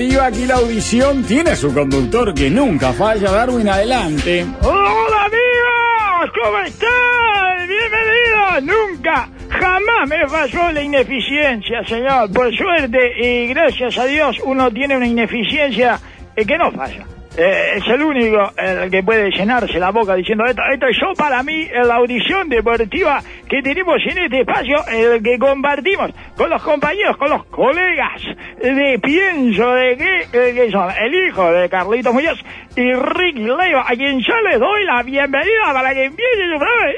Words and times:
aquí 0.00 0.46
la 0.46 0.54
audición 0.54 1.24
tiene 1.24 1.56
su 1.56 1.74
conductor 1.74 2.32
que 2.32 2.48
nunca 2.48 2.92
falla. 2.92 3.32
Darwin, 3.32 3.68
adelante. 3.68 4.46
¡Hola 4.62 5.24
amigos! 5.24 6.32
¿Cómo 6.40 6.58
están? 6.60 7.68
Bienvenidos. 7.68 8.62
Nunca, 8.62 9.28
jamás 9.48 10.08
me 10.08 10.28
falló 10.28 10.72
la 10.72 10.82
ineficiencia, 10.82 11.84
señor. 11.84 12.32
Por 12.32 12.54
suerte 12.56 12.98
y 13.20 13.48
gracias 13.48 13.98
a 13.98 14.04
Dios 14.04 14.36
uno 14.44 14.70
tiene 14.70 14.96
una 14.96 15.06
ineficiencia 15.06 15.98
eh, 16.36 16.46
que 16.46 16.56
no 16.56 16.70
falla. 16.70 17.04
Eh, 17.40 17.76
es 17.76 17.86
el 17.86 18.02
único 18.02 18.50
el 18.56 18.90
que 18.90 19.04
puede 19.04 19.30
llenarse 19.30 19.78
la 19.78 19.92
boca 19.92 20.16
diciendo 20.16 20.44
esto. 20.44 20.60
Esto 20.72 20.88
es 20.88 20.96
yo 21.00 21.12
para 21.16 21.40
mí 21.44 21.68
la 21.72 21.94
audición 21.94 22.48
deportiva 22.48 23.22
que 23.48 23.62
tenemos 23.62 23.98
en 24.06 24.18
este 24.18 24.40
espacio, 24.40 24.84
el 24.88 25.22
que 25.22 25.38
compartimos 25.38 26.10
con 26.36 26.50
los 26.50 26.60
compañeros, 26.60 27.16
con 27.16 27.30
los 27.30 27.44
colegas 27.44 28.22
de 28.60 28.98
Pienso 29.00 29.72
de 29.72 29.96
que, 29.96 30.26
eh, 30.32 30.52
que 30.52 30.68
son 30.72 30.88
el 31.00 31.14
hijo 31.14 31.52
de 31.52 31.68
Carlitos 31.68 32.12
Muñoz 32.12 32.44
y 32.74 32.92
Ricky 32.92 33.44
Leiva, 33.44 33.84
a 33.86 33.94
quien 33.94 34.18
yo 34.18 34.34
les 34.40 34.58
doy 34.58 34.84
la 34.84 35.04
bienvenida 35.04 35.72
para 35.72 35.94
que 35.94 36.06
empiece 36.06 36.42
su 36.52 36.58
programa. 36.58 36.90
Y 36.90 36.94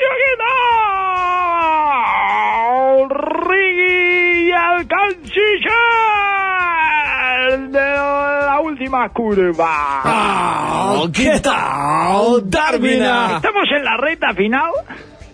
Ricky 3.50 4.52
canciller 4.88 6.00
de 7.70 7.80
la 7.80 8.60
última 8.62 9.08
curva. 9.10 10.00
Ah, 10.04 11.02
¿Qué 11.12 11.40
tal, 11.40 12.48
Darwin? 12.50 13.02
Estamos 13.02 13.64
en 13.76 13.84
la 13.84 13.96
recta 13.96 14.34
final. 14.34 14.70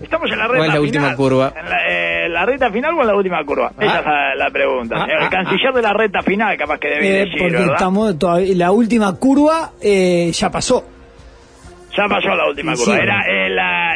Estamos 0.00 0.30
en 0.30 0.38
la 0.38 0.46
recta 0.46 0.58
¿Cuál 0.58 0.60
es 0.60 0.66
la 0.68 0.72
final. 0.74 0.80
última 0.82 1.16
curva? 1.16 1.52
¿En 1.58 1.68
la, 1.70 1.76
eh, 1.88 2.28
la 2.28 2.44
recta 2.44 2.70
final 2.70 2.94
o 2.98 3.00
en 3.00 3.06
la 3.06 3.14
última 3.16 3.44
curva? 3.44 3.72
Esa 3.78 3.98
es 4.00 4.04
la, 4.04 4.34
la 4.34 4.50
pregunta. 4.50 4.96
Ah, 4.98 5.06
el 5.08 5.24
ah, 5.24 5.30
canciller 5.30 5.72
de 5.72 5.82
la 5.82 5.92
recta 5.94 6.22
final, 6.22 6.56
capaz 6.58 6.78
que 6.78 6.88
debe 6.88 7.08
Eh, 7.08 7.24
decir, 7.24 7.38
porque 7.38 7.56
¿verdad? 7.56 7.74
estamos 7.74 8.18
todavía, 8.18 8.54
la 8.56 8.72
última 8.72 9.14
curva 9.16 9.70
eh, 9.80 10.30
ya 10.32 10.50
pasó. 10.50 10.84
Ya 11.96 12.04
pasó 12.08 12.28
la 12.34 12.46
última 12.46 12.76
Sí, 12.76 12.84
curva. 12.84 12.96
sí. 12.98 13.02
Era, 13.02 13.20
eh, 13.26 13.48
la, 13.48 13.95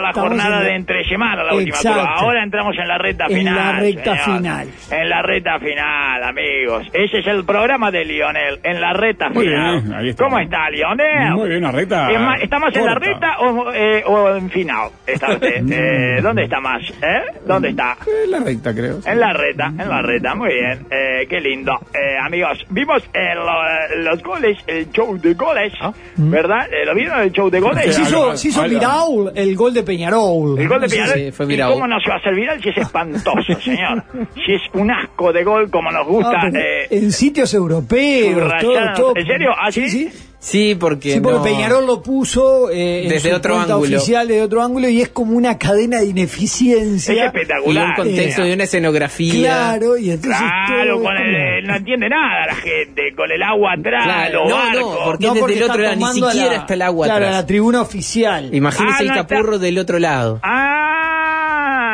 la 0.00 0.08
Estamos 0.10 0.28
jornada 0.30 0.56
en 0.56 0.62
la- 0.64 0.68
de 0.70 0.76
entre 0.76 1.04
semana 1.08 1.44
la 1.44 1.54
última. 1.54 1.76
Ahora 2.16 2.42
entramos 2.42 2.76
en 2.78 2.88
la 2.88 2.98
recta 2.98 3.26
En 3.28 3.36
final. 3.38 3.54
la 3.56 3.72
recta 3.80 4.16
señor. 4.24 4.38
final. 4.38 4.68
En 4.90 5.08
la 5.08 5.22
recta 5.22 5.58
final, 5.58 6.24
amigos. 6.24 6.86
Ese 6.92 7.18
es 7.18 7.26
el 7.26 7.44
programa 7.44 7.90
de 7.90 8.04
Lionel. 8.04 8.60
En 8.62 8.80
la 8.80 8.92
recta 8.92 9.28
Muy 9.30 9.44
final. 9.46 9.80
bien, 9.82 9.94
ahí 9.94 10.08
está. 10.10 10.24
¿Cómo 10.24 10.38
está, 10.38 10.70
Lionel? 10.70 11.32
Muy 11.34 11.48
bien, 11.48 11.62
una 11.64 11.72
recta 11.72 12.10
Es 12.10 12.20
más, 12.20 12.40
¿Está 12.42 12.58
más 12.58 12.74
en 12.76 12.84
la 12.86 12.94
recta 12.94 13.38
o, 13.40 13.72
eh, 13.72 14.02
o 14.06 14.36
en 14.36 14.50
final? 14.50 14.90
¿Está 15.06 15.32
usted? 15.32 15.60
Eh, 15.70 16.20
¿Dónde 16.22 16.44
está 16.44 16.60
más? 16.60 16.82
¿Eh? 17.02 17.22
¿Dónde 17.46 17.70
está? 17.70 17.96
Eh, 18.06 18.26
la 18.28 18.40
recta, 18.40 18.74
creo. 18.74 18.98
En 19.06 19.20
la 19.20 19.32
reta, 19.32 19.66
en 19.66 19.88
la 19.88 20.02
reta, 20.02 20.34
muy 20.34 20.52
bien, 20.52 20.86
eh, 20.90 21.26
qué 21.28 21.40
lindo. 21.40 21.72
Eh, 21.94 22.16
amigos, 22.22 22.64
vimos 22.70 23.02
eh, 23.14 23.34
lo- 23.34 24.02
los 24.02 24.22
goles, 24.22 24.58
el 24.66 24.90
show 24.90 25.16
de 25.18 25.34
goles, 25.34 25.72
¿verdad? 26.16 26.68
Eh, 26.72 26.84
¿Lo 26.84 26.94
vieron 26.94 27.20
el 27.20 27.32
show 27.32 27.50
de 27.50 27.60
goles? 27.60 27.84
Sí, 27.86 27.92
Se 27.92 28.02
hizo, 28.02 28.36
se 28.36 28.68
viral 28.68 29.32
el 29.34 29.56
gol 29.56 29.74
de 29.74 29.82
Peñarol. 29.90 30.58
El 30.58 30.68
gol 30.68 30.80
de 30.82 30.88
Sí, 30.88 30.96
Peñarol. 30.96 31.14
sí, 31.18 31.32
fue 31.32 31.46
¿Y 31.46 31.48
viral. 31.48 31.72
cómo 31.72 31.86
no 31.88 31.98
se 32.00 32.08
va 32.08 32.14
a 32.14 32.18
hacer 32.18 32.34
viral 32.34 32.62
si 32.62 32.68
es 32.68 32.76
espantoso, 32.78 33.60
señor? 33.64 34.04
Si 34.34 34.52
es 34.54 34.62
un 34.74 34.90
asco 34.90 35.32
de 35.32 35.42
gol 35.44 35.70
como 35.70 35.90
nos 35.90 36.06
gusta. 36.06 36.40
Ah, 36.42 36.48
eh, 36.54 36.86
en 36.90 37.10
sitios 37.12 37.52
europeos, 37.54 38.52
todo, 38.60 38.74
todo. 38.94 39.12
¿En 39.16 39.26
serio? 39.26 39.50
¿Ah, 39.58 39.72
sí? 39.72 39.88
sí? 39.88 40.10
Sí, 40.42 40.74
porque, 40.74 41.12
Sí, 41.12 41.20
porque 41.20 41.36
no- 41.36 41.44
Peñarol 41.44 41.86
lo 41.86 42.02
puso 42.02 42.70
eh, 42.70 43.02
en 43.02 43.10
Desde 43.10 43.28
su 43.28 43.36
otro 43.36 43.54
cuenta 43.56 43.74
ángulo. 43.74 43.96
oficial 43.98 44.26
de 44.26 44.40
otro 44.40 44.62
ángulo 44.62 44.88
y 44.88 45.02
es 45.02 45.10
como 45.10 45.36
una 45.36 45.58
cadena 45.58 45.98
de 45.98 46.04
es 46.04 46.10
ineficiencia. 46.12 47.14
y 47.14 47.18
espectacular. 47.18 47.88
un 47.88 47.94
contexto 47.94 48.42
eh. 48.42 48.46
de 48.46 48.54
una 48.54 48.64
escenografía. 48.64 49.34
Claro, 49.42 49.98
y 49.98 50.10
entonces 50.10 50.40
Claro, 50.40 50.94
todo 50.94 51.04
con 51.04 51.16
es 51.18 51.20
el, 51.20 51.26
como- 51.34 51.46
eh, 51.46 51.62
no 51.64 51.76
entiende 51.76 52.08
nada 52.08 52.46
la 52.46 52.54
gente, 52.54 53.02
con 53.14 53.30
el 53.30 53.42
agua 53.42 53.72
atrás, 53.78 54.04
Claro, 54.04 54.40
los 54.40 54.48
no, 54.48 54.56
barcos. 54.56 54.80
no, 54.98 55.04
porque 55.04 55.26
No, 55.26 55.34
es 55.34 55.40
porque 55.40 55.54
desde 55.54 55.64
el 55.66 55.70
otro 55.70 55.82
lado, 55.82 55.96
ni 55.96 56.04
siquiera 56.06 56.46
la- 56.52 56.56
está 56.56 56.74
el 56.74 56.82
agua 56.82 57.06
claro, 57.06 57.24
atrás. 57.26 57.34
a 57.36 57.40
la 57.42 57.46
tribuna 57.46 57.82
oficial. 57.82 58.54
Imagínese 58.54 58.94
Ah, 58.96 59.00
el 59.02 59.06
no 59.08 59.12
está- 59.14 59.26
capurro 59.26 59.58
del 59.58 59.78
otro 59.78 59.98
lado. 59.98 60.40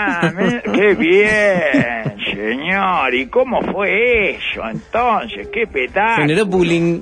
Ah, 0.09 0.33
qué 0.73 0.95
bien, 0.95 2.17
señor. 2.33 3.13
¿Y 3.15 3.27
cómo 3.27 3.61
fue 3.73 4.31
eso 4.37 4.63
entonces? 4.71 5.49
¿Qué 5.53 5.67
petáculo? 5.67 6.17
Generó 6.29 6.47
bullying. 6.47 7.01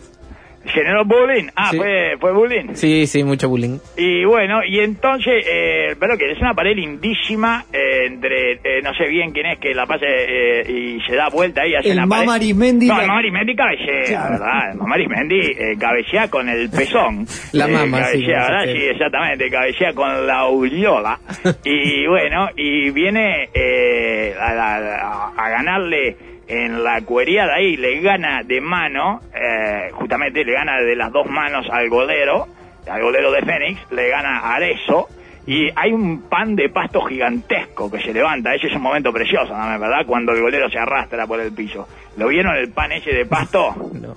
¿Generó 0.67 1.05
bullying? 1.05 1.49
Ah, 1.55 1.69
Sí. 1.71 1.77
fue, 1.77 2.17
fue 2.19 2.33
bullying. 2.33 2.75
Sí, 2.75 3.07
sí, 3.07 3.23
mucho 3.23 3.49
bullying. 3.49 3.79
Y 3.97 4.25
bueno, 4.25 4.65
y 4.65 4.81
entonces, 4.81 5.45
eh, 5.49 5.95
pero 6.01 6.17
que 6.17 6.31
es 6.33 6.39
una 6.41 6.55
pared 6.55 6.75
lindísima 6.75 7.65
eh, 7.73 8.07
entre, 8.07 8.53
eh, 8.53 8.81
no 8.83 8.95
sé 8.95 9.07
bien 9.09 9.33
quién 9.33 9.47
es 9.47 9.59
que 9.59 9.75
la 9.75 9.87
pasa 9.87 10.07
eh, 10.09 10.65
y 10.69 11.01
se 11.07 11.15
da 11.17 11.29
vuelta 11.29 11.63
ahí 11.63 11.75
hacia 11.75 11.91
El 11.91 11.97
la 11.99 12.07
pared. 12.07 12.29
Arismendi 12.31 12.87
No, 12.87 12.97
la- 12.97 13.05
el 13.05 13.11
Arismendi 13.11 13.55
cabecea, 13.55 14.03
Claro. 14.07 14.31
¿verdad? 14.33 14.73
El 14.87 14.93
Arismendi 14.93 15.41
eh, 15.41 15.77
cabecea 15.79 16.31
con 16.31 16.49
el 16.49 16.71
pezón. 16.71 17.27
La 17.53 17.67
Eh, 17.67 17.73
mama, 17.73 18.05
sí, 18.05 18.25
cabecea, 18.25 18.41
como 18.47 18.59
¿verdad? 18.59 18.73
Sí, 18.73 18.85
exactamente, 18.91 19.51
cabecea 19.51 19.93
con 19.93 20.27
la 20.27 20.39
aureola. 20.39 21.19
y 21.65 22.07
bueno, 22.07 22.49
y 22.57 22.91
viene 22.91 23.49
eh, 23.55 24.35
a, 24.41 24.77
a- 24.77 25.33
a 25.37 25.49
ganarle 25.51 26.17
en 26.47 26.83
la 26.83 27.01
cueriada 27.03 27.55
ahí, 27.55 27.77
le 27.77 28.01
gana 28.01 28.43
de 28.43 28.61
mano, 28.61 29.21
eh, 29.35 29.91
justamente 29.93 30.45
le 30.45 30.53
gana 30.53 30.81
de 30.81 30.97
las 30.97 31.13
dos 31.13 31.27
manos 31.27 31.67
al 31.71 31.89
golero, 31.89 32.49
al 32.89 33.03
golero 33.03 33.33
de 33.33 33.43
Fénix, 33.43 33.81
le 33.91 34.09
gana 34.09 34.41
a 34.41 34.55
Arezzo. 34.55 35.09
Y 35.47 35.69
hay 35.77 35.93
un 35.93 36.23
pan 36.23 36.57
de 36.57 36.71
pasto 36.71 37.03
gigantesco 37.03 37.91
que 37.91 38.01
se 38.01 38.15
levanta. 38.15 38.55
Ese 38.55 38.69
es 38.69 38.75
un 38.75 38.81
momento 38.81 39.13
precioso, 39.13 39.55
¿no? 39.55 39.79
¿verdad? 39.79 40.07
Cuando 40.07 40.33
el 40.33 40.41
golero 40.41 40.71
se 40.71 40.79
arrastra 40.79 41.27
por 41.27 41.39
el 41.39 41.53
piso. 41.53 41.87
¿Lo 42.17 42.29
vieron 42.29 42.57
el 42.57 42.71
pan 42.71 42.93
ese 42.93 43.11
de 43.11 43.27
pasto? 43.27 43.75
No. 43.95 44.15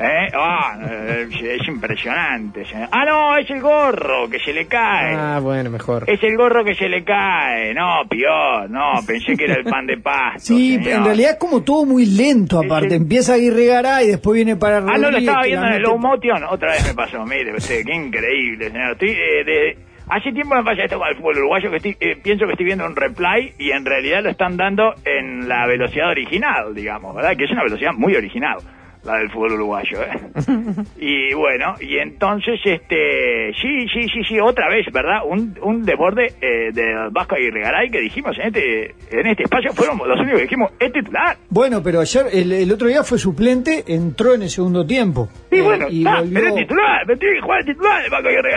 ¿Eh? 0.00 0.28
Ah, 0.32 0.78
eh, 0.88 1.28
es 1.58 1.66
impresionante. 1.68 2.64
señor. 2.66 2.88
Ah, 2.92 3.04
no, 3.04 3.36
es 3.36 3.50
el 3.50 3.60
gorro 3.60 4.28
que 4.30 4.38
se 4.38 4.52
le 4.52 4.66
cae. 4.66 5.14
Ah, 5.16 5.40
bueno, 5.42 5.70
mejor. 5.70 6.04
Es 6.06 6.22
el 6.22 6.36
gorro 6.36 6.64
que 6.64 6.74
se 6.76 6.88
le 6.88 7.02
cae. 7.02 7.74
No, 7.74 8.02
peor. 8.08 8.70
No, 8.70 8.92
pensé 9.06 9.36
que 9.36 9.44
era 9.44 9.54
el 9.54 9.64
pan 9.64 9.86
de 9.86 9.96
pasto. 9.98 10.40
Sí, 10.54 10.74
señor. 10.76 10.98
en 10.98 11.04
realidad 11.04 11.30
es 11.32 11.36
como 11.38 11.62
todo 11.62 11.84
muy 11.84 12.06
lento 12.06 12.60
aparte. 12.60 12.94
Empieza 12.94 13.34
Aguirre 13.34 13.66
Garay 13.66 14.06
y 14.06 14.10
después 14.10 14.36
viene 14.36 14.54
para 14.56 14.76
Ah, 14.78 14.80
no 14.82 14.86
lo 14.86 15.02
Rodríguez, 15.10 15.22
estaba 15.22 15.42
viendo 15.44 15.66
en 15.66 15.72
el 15.72 15.82
low 15.82 15.98
motion. 15.98 16.44
Otra 16.48 16.70
vez 16.72 16.86
me 16.86 16.94
pasó. 16.94 17.24
Mire 17.24 17.56
usted, 17.56 17.82
qué 17.84 17.94
increíble, 17.94 18.70
señor. 18.70 18.92
Estoy, 18.92 19.10
eh, 19.10 19.44
de- 19.44 19.78
Hace 20.10 20.32
tiempo 20.32 20.54
me 20.54 20.62
pasa 20.64 20.84
esto 20.84 20.98
con 20.98 21.06
el 21.08 21.16
fútbol 21.16 21.36
uruguayo 21.36 21.70
que 21.70 21.76
estoy, 21.76 21.96
eh, 22.00 22.16
pienso 22.22 22.46
que 22.46 22.52
estoy 22.52 22.64
viendo 22.64 22.86
un 22.86 22.96
replay 22.96 23.52
y 23.58 23.72
en 23.72 23.84
realidad 23.84 24.22
lo 24.22 24.30
están 24.30 24.56
dando 24.56 24.94
en 25.04 25.46
la 25.46 25.66
velocidad 25.66 26.08
original, 26.08 26.74
digamos, 26.74 27.14
¿verdad? 27.14 27.36
Que 27.36 27.44
es 27.44 27.50
una 27.50 27.62
velocidad 27.64 27.92
muy 27.94 28.14
original, 28.16 28.56
la 29.04 29.18
del 29.18 29.30
fútbol 29.30 29.52
uruguayo, 29.52 30.02
¿eh? 30.02 30.20
y 30.98 31.34
bueno, 31.34 31.74
y 31.80 31.98
entonces, 31.98 32.60
este, 32.64 33.52
sí, 33.60 33.86
sí, 33.92 34.08
sí, 34.12 34.22
sí, 34.28 34.40
otra 34.40 34.68
vez, 34.68 34.86
¿verdad? 34.92 35.20
Un, 35.26 35.56
un 35.62 35.84
desborde 35.84 36.32
eh, 36.40 36.70
del 36.72 37.10
Vasco 37.10 37.36
Aguirre 37.36 37.60
Garay 37.60 37.90
que 37.90 38.00
dijimos 38.00 38.36
en 38.38 38.46
este, 38.48 38.94
en 39.10 39.26
este 39.26 39.44
espacio, 39.44 39.72
fueron 39.72 39.98
los 39.98 40.18
únicos 40.18 40.36
que 40.38 40.42
dijimos, 40.42 40.72
es 40.78 40.92
titular. 40.92 41.36
Bueno, 41.48 41.82
pero 41.82 42.00
ayer, 42.00 42.26
el, 42.32 42.52
el 42.52 42.72
otro 42.72 42.88
día 42.88 43.02
fue 43.04 43.18
suplente, 43.18 43.84
entró 43.86 44.34
en 44.34 44.42
el 44.42 44.50
segundo 44.50 44.86
tiempo. 44.86 45.28
Sí, 45.50 45.56
Eh, 45.58 45.62
bueno, 45.62 45.86
y 45.88 46.04
volvió- 46.04 46.34
pero 46.34 46.48
es 46.48 46.54
titular, 46.56 47.02
pero 47.06 47.18
tiene 47.18 47.34
que 47.36 47.40
jugar 47.42 47.64
de 47.64 47.72
titular 47.72 48.04
el 48.04 48.10
Vasco 48.10 48.28
Aguirre 48.28 48.50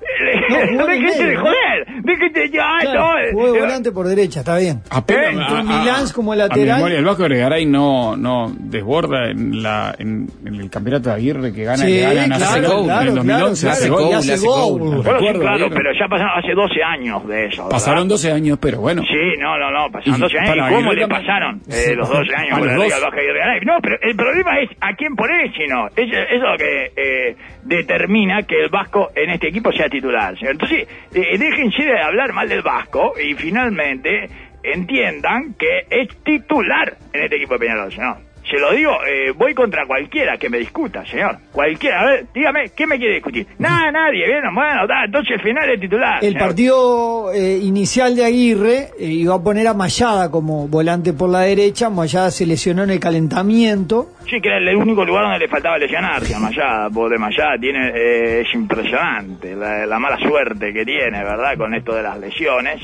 Garay. 0.00 0.68
jugó 0.78 0.86
de 0.86 0.92
Déjese 0.98 1.18
de 1.18 1.24
medio, 1.28 1.38
¿no? 1.38 1.44
joder, 1.46 1.86
déjese 2.02 2.50
ya, 2.50 2.68
Claro, 2.80 3.00
no, 3.00 3.30
jugó 3.32 3.52
de 3.52 3.58
eh, 3.58 3.60
volante 3.60 3.92
por 3.92 4.06
derecha, 4.08 4.40
está 4.40 4.56
bien. 4.58 4.80
Apenas 4.90 5.34
Eh, 5.34 5.40
a- 5.42 5.48
con 5.48 5.58
a- 5.58 5.62
Milans 5.80 6.12
como 6.12 6.32
a 6.32 6.36
lateral. 6.36 6.76
memoria, 6.76 6.98
el 6.98 7.04
Vasco 7.04 7.24
Gregaray 7.24 7.66
no, 7.66 8.16
no 8.16 8.52
desborda 8.58 9.30
en, 9.30 9.62
la, 9.62 9.94
en, 9.98 10.28
en 10.44 10.54
el 10.54 10.70
campeonato 10.70 11.08
de 11.10 11.14
Aguirre 11.16 11.52
que 11.52 11.64
gana, 11.64 11.78
Sí, 11.84 11.92
le 11.92 12.00
ganan 12.02 12.38
claro, 12.38 12.44
hace 12.44 12.60
claro, 12.60 13.02
en 13.02 13.08
el 13.08 13.14
2011. 13.14 13.60
claro, 13.66 13.72
hace 13.76 13.88
claro, 13.88 14.02
gol. 14.04 14.14
hace 14.14 14.36
gol. 14.38 14.78
gol. 14.78 15.02
Bueno, 15.02 15.18
sí, 15.32 15.38
claro, 15.40 15.66
pero 15.70 15.92
ya 15.92 16.08
pasaron 16.08 16.38
hace 16.38 16.52
12 16.54 16.82
años 16.82 17.28
de 17.28 17.46
eso. 17.46 17.62
¿verdad? 17.64 17.70
Pasaron 17.70 18.08
12 18.08 18.32
años, 18.32 18.58
pero 18.60 18.80
bueno. 18.80 19.02
Sí, 19.02 19.38
no, 19.40 19.58
no, 19.58 19.70
no, 19.70 19.90
pasaron 19.90 20.18
Y 20.18 20.20
12 20.22 20.38
años. 20.38 20.54
¿Y 20.56 20.58
cómo 20.58 20.76
Aguirre 20.90 20.94
le 20.94 21.00
también. 21.02 21.08
pasaron 21.26 21.60
eh, 21.70 21.94
los 21.94 22.08
12 22.08 22.34
años 22.34 22.52
A 22.58 22.60
dos. 22.60 22.88
Vasca 23.02 23.16
Aguirre 23.18 23.38
Garay? 23.38 23.60
No, 23.64 23.72
pero 23.82 23.96
el 24.02 24.16
problema 24.16 24.60
es 24.60 24.70
a 24.80 24.94
quién 24.94 25.14
poner, 25.16 25.52
sino. 25.54 25.86
Es, 25.88 26.08
eso 26.08 26.34
es 26.34 26.40
lo 26.42 26.56
que 26.56 26.92
eh, 26.96 27.36
determina 27.64 28.42
que 28.42 28.62
el 28.64 28.68
Vasco 28.70 29.10
en 29.14 29.30
este 29.30 29.48
equipo 29.48 29.72
sea 29.72 29.87
titular. 29.88 30.34
Entonces, 30.40 30.88
eh, 31.14 31.38
déjense 31.38 31.82
de 31.82 32.00
hablar 32.00 32.32
mal 32.32 32.48
del 32.48 32.62
Vasco 32.62 33.14
y 33.18 33.34
finalmente 33.34 34.28
entiendan 34.62 35.54
que 35.54 35.86
es 35.90 36.08
titular 36.22 36.96
en 37.12 37.24
este 37.24 37.36
equipo 37.36 37.54
de 37.54 37.60
Peñarol, 37.60 37.92
señor. 37.92 38.27
Se 38.50 38.58
lo 38.58 38.72
digo, 38.72 38.92
eh, 39.06 39.32
voy 39.36 39.52
contra 39.52 39.84
cualquiera 39.86 40.38
que 40.38 40.48
me 40.48 40.58
discuta, 40.58 41.04
señor. 41.04 41.36
Cualquiera. 41.52 42.00
A 42.00 42.06
ver, 42.06 42.26
dígame, 42.32 42.70
¿qué 42.74 42.86
me 42.86 42.96
quiere 42.96 43.14
discutir? 43.14 43.46
Nada, 43.58 43.90
nadie. 43.92 44.26
Bien, 44.26 44.42
bueno, 44.54 44.86
da, 44.86 45.04
entonces 45.04 45.32
el 45.36 45.42
final 45.42 45.68
es 45.68 45.80
titular. 45.80 46.24
El 46.24 46.32
señor. 46.32 46.48
partido 46.48 47.32
eh, 47.34 47.58
inicial 47.62 48.16
de 48.16 48.24
Aguirre 48.24 48.88
eh, 48.98 49.04
iba 49.04 49.34
a 49.34 49.42
poner 49.42 49.66
a 49.66 49.74
Mayada 49.74 50.30
como 50.30 50.66
volante 50.66 51.12
por 51.12 51.28
la 51.28 51.40
derecha. 51.40 51.90
Mayada 51.90 52.30
se 52.30 52.46
lesionó 52.46 52.84
en 52.84 52.90
el 52.90 53.00
calentamiento. 53.00 54.12
Sí, 54.28 54.40
que 54.40 54.48
era 54.48 54.58
el 54.58 54.76
único 54.76 55.04
lugar 55.04 55.24
donde 55.24 55.40
le 55.40 55.48
faltaba 55.48 55.76
lesionarse 55.76 56.34
a 56.34 56.38
Mayada. 56.38 56.88
Pobre 56.88 57.18
Mayada 57.18 57.58
tiene, 57.60 57.88
eh, 57.94 58.40
es 58.40 58.54
impresionante 58.54 59.54
la, 59.54 59.84
la 59.84 59.98
mala 59.98 60.16
suerte 60.18 60.72
que 60.72 60.86
tiene, 60.86 61.22
¿verdad? 61.22 61.56
Con 61.58 61.74
esto 61.74 61.94
de 61.94 62.02
las 62.02 62.18
lesiones. 62.18 62.80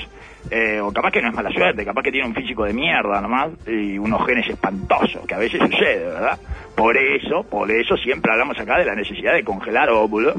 Eh, 0.50 0.80
o 0.80 0.92
capaz 0.92 1.10
que 1.10 1.22
no 1.22 1.28
es 1.28 1.34
mala 1.34 1.50
suerte, 1.50 1.84
capaz 1.84 2.02
que 2.02 2.12
tiene 2.12 2.26
un 2.28 2.34
físico 2.34 2.64
de 2.64 2.72
mierda 2.72 3.20
nomás 3.20 3.50
y 3.66 3.96
unos 3.98 4.24
genes 4.26 4.48
espantosos, 4.48 5.26
que 5.26 5.34
a 5.34 5.38
veces 5.38 5.60
sucede, 5.60 6.04
¿verdad? 6.06 6.38
Por 6.76 6.96
eso, 6.96 7.42
por 7.44 7.70
eso 7.70 7.96
siempre 7.96 8.32
hablamos 8.32 8.58
acá 8.58 8.78
de 8.78 8.84
la 8.84 8.94
necesidad 8.94 9.32
de 9.34 9.44
congelar 9.44 9.88
óvulos 9.90 10.36